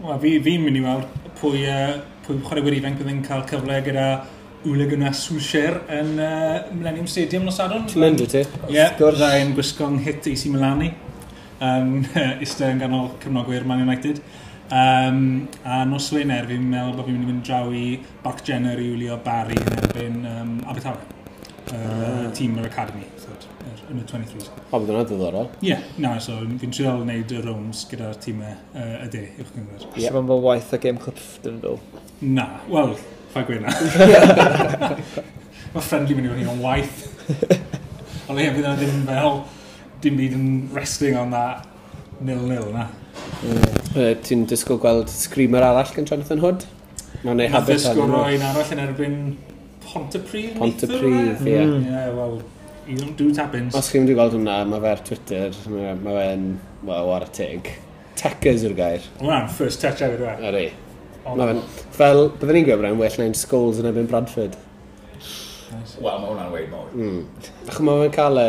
Wel, 0.05 0.23
fi'n 0.45 0.69
mynd 0.69 0.83
i 0.83 0.85
weld 0.85 1.19
pwy, 1.41 1.65
uh, 1.65 1.97
pwy 2.29 2.39
chwaraewyr 2.45 2.77
ifanc 2.83 3.01
bydd 3.01 3.15
yn 3.17 3.25
cael 3.25 3.49
cyfle 3.49 3.81
gyda 3.89 4.07
Ole 4.69 4.87
Gunnar 4.87 5.15
Solskjaer 5.19 5.81
yn 5.91 6.13
uh, 6.23 6.69
Millennium 6.71 7.09
Stadium 7.11 7.49
nos 7.49 7.59
Adon. 7.63 7.83
Ti'n 7.91 8.03
mynd 8.05 8.21
ti? 8.31 8.45
Ie, 8.71 8.85
bydda 8.99 9.33
i'n 9.41 9.57
gwisgo'n 9.57 9.97
hit 10.05 10.29
AC 10.31 10.45
Milani. 10.53 10.93
Um, 11.63 11.97
Ista 12.43 12.69
yn 12.73 12.83
ganol 12.83 13.11
cefnogwyr 13.23 13.67
Man 13.67 13.83
United. 13.83 14.21
Um, 14.73 15.49
a 15.67 15.83
nos 15.85 16.07
Wener, 16.15 16.47
fi'n 16.49 16.69
meddwl 16.71 16.95
bod 16.95 17.09
fi'n 17.09 17.17
mynd 17.19 17.27
i 17.27 17.31
fynd 17.33 17.43
draw 17.49 17.73
i 17.75 17.87
Bark 18.23 18.45
Jenner 18.47 18.79
i 18.79 18.87
wylio 18.93 19.19
Barry 19.25 19.59
yn 19.59 19.81
erbyn 19.81 20.21
um, 20.31 20.53
Abertawe. 20.71 21.09
Uh, 21.73 21.75
ah. 21.75 22.29
Tîm 22.37 22.55
yr 22.61 22.69
Academy, 22.69 23.09
so, 23.19 23.35
er, 23.67 23.83
yn 23.91 24.01
y 24.03 24.07
23s. 24.07 24.47
O, 24.69 24.79
bydd 24.79 24.93
hwnna 24.93 25.03
diddorol? 25.09 25.51
Ie, 25.59 25.73
yeah, 25.73 25.83
na, 26.03 26.15
so 26.23 26.39
fi'n 26.61 26.75
trial 26.75 27.03
wneud 27.03 27.35
y 27.35 27.43
rounds 27.43 27.83
gyda'r 27.91 28.15
tîmau 28.23 28.55
uh, 28.55 29.03
y 29.03 29.11
de, 29.11 29.25
i'ch 29.43 29.51
gyngor. 29.57 29.89
Ie, 29.91 30.07
yeah. 30.07 30.15
mae'n 30.15 30.47
waith 30.47 30.71
a 30.77 30.81
game 30.83 31.03
clip, 31.03 31.19
dyn 31.43 31.59
nhw? 31.63 31.75
Na, 32.23 32.49
wel, 32.71 32.95
Fa 33.33 33.45
gweina. 33.49 33.73
Mae 35.73 35.85
friendly 35.85 36.17
mynd 36.19 36.29
i 36.29 36.33
fynd 36.35 36.51
o'n 36.53 36.61
waith. 36.61 37.05
Ond 38.29 38.41
ie, 38.41 38.49
bydd 38.53 38.65
yna 38.65 38.75
ddim 38.77 39.07
fel, 39.09 39.39
dim 40.05 40.19
byd 40.19 40.35
yn 40.37 40.51
resting 40.77 41.17
on 41.17 41.33
that 41.33 41.69
nil-nil 42.21 42.69
na. 42.75 42.91
Mm. 43.43 44.19
Ti'n 44.27 44.45
disgwyl 44.51 44.81
gweld 44.83 45.09
screamer 45.13 45.65
arall 45.65 45.95
gan 45.97 46.09
Jonathan 46.09 46.43
Hood? 46.45 46.67
Mae'n 47.23 47.41
ei 47.47 47.49
habit 47.53 47.87
arall. 47.89 48.05
Mae'n 48.13 48.37
disgwyl 48.37 48.47
arall 48.51 48.77
yn 48.77 48.85
erbyn 48.85 49.17
Pontypridd. 49.93 50.53
Pontypridd, 50.59 51.43
ie. 51.49 51.57
Ie, 51.57 52.05
wel, 52.17 52.39
you 52.87 52.97
don't 53.01 53.17
do 53.19 53.31
tap-ins. 53.35 53.75
Os 53.77 53.91
chi'n 53.93 54.05
mynd 54.05 54.13
i 54.15 54.17
gweld 54.17 54.37
hwnna, 54.37 54.61
mae 54.69 54.85
fe 54.85 54.93
ar 54.93 55.03
Twitter, 55.09 55.59
mae 55.73 56.17
fe'n, 56.21 56.47
wel, 56.85 57.11
war 57.11 57.27
y 57.27 57.33
teg. 57.37 57.73
Techers 58.21 58.65
yw'r 58.69 58.77
gair. 58.79 59.13
Mae'n 59.21 59.51
first 59.53 59.83
touch 59.85 60.05
ever, 60.05 60.21
dwi. 60.21 60.37
Ar 60.49 60.59
ei. 60.61 60.71
Mae 61.23 61.47
fe'n, 61.47 61.61
fel, 61.95 62.25
byddwn 62.35 62.57
ni'n 62.57 62.65
gwybod 62.67 62.89
yn 62.89 62.97
well 62.99 63.17
na'n 63.21 63.35
Scholes 63.39 63.79
yn 63.79 63.87
ebyn 63.93 64.09
Bradford. 64.11 64.57
Wel, 66.03 66.17
mae 66.19 66.27
hwnna'n 66.27 66.51
weid 66.51 66.67
mawr. 66.73 66.89
Mm. 66.99 67.21
Ach, 67.71 67.79
mae 67.79 68.01
fe'n 68.03 68.17
cael 68.17 68.41
e... 68.43 68.47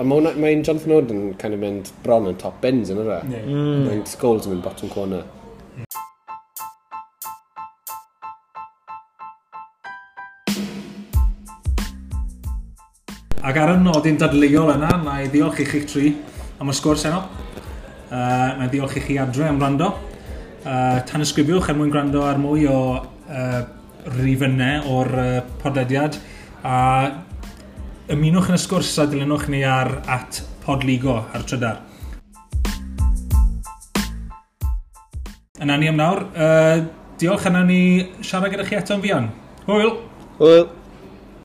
A 0.00 0.06
mae 0.08 0.32
mae'n 0.42 0.64
Jonathan 0.66 0.96
Oden 0.96 1.22
kind 1.38 1.54
of 1.54 1.62
mynd 1.62 1.92
bron 2.02 2.26
yn 2.26 2.40
top 2.42 2.58
bins 2.64 2.90
yn 2.90 2.98
yna. 3.04 3.20
Yeah. 3.30 3.46
Mm. 3.46 3.86
Mae'n 3.86 4.02
Scholes 4.10 4.48
yn 4.48 4.56
mynd 4.56 4.66
bottom 4.66 4.90
corner. 4.90 5.22
Ac 13.46 13.58
ar 13.62 13.76
y 13.76 13.80
nodyn 13.84 14.18
dadleuol 14.18 14.74
yna, 14.74 14.96
na 15.06 15.20
i 15.22 15.30
ddiolch 15.30 15.62
i 15.62 15.70
chi'ch 15.70 15.90
tri 15.94 16.16
am 16.58 16.72
y 16.72 16.74
sgwrs 16.74 17.06
heno. 17.06 17.28
Uh, 18.10 18.58
mae'n 18.58 18.72
ddiolch 18.74 18.98
i 18.98 19.06
chi 19.06 19.22
adre 19.22 19.46
am 19.54 19.62
rando. 19.62 19.94
Uh, 20.62 21.00
tan 21.02 21.24
ysgrifiwch 21.24 21.72
er 21.72 21.74
mwyn 21.74 21.90
gwrando 21.90 22.20
ar 22.22 22.36
mwy 22.38 22.68
o 22.70 22.80
uh, 23.02 23.62
rifynnau 24.14 24.84
o'r 24.94 25.08
uh, 25.18 25.30
podlediad 25.58 26.14
a 26.62 26.76
ymunwch 28.14 28.52
yn 28.52 28.54
y 28.54 28.60
sgwrs 28.62 28.92
a 29.02 29.08
dilynwch 29.10 29.48
ni 29.50 29.64
ar 29.66 29.90
at 30.06 30.38
podligo 30.62 31.16
ar 31.34 31.42
trydar. 31.50 31.80
Yna 35.58 35.80
ni 35.82 35.90
am 35.90 35.98
nawr. 35.98 36.22
Uh, 36.30 36.84
diolch, 37.18 37.48
yna 37.50 37.64
ni 37.66 37.80
siarad 38.22 38.54
gyda 38.54 38.68
chi 38.68 38.78
eto'n 38.78 39.02
fian. 39.02 39.32
Hwyl! 39.66 39.96
Hwyl! 40.38 40.68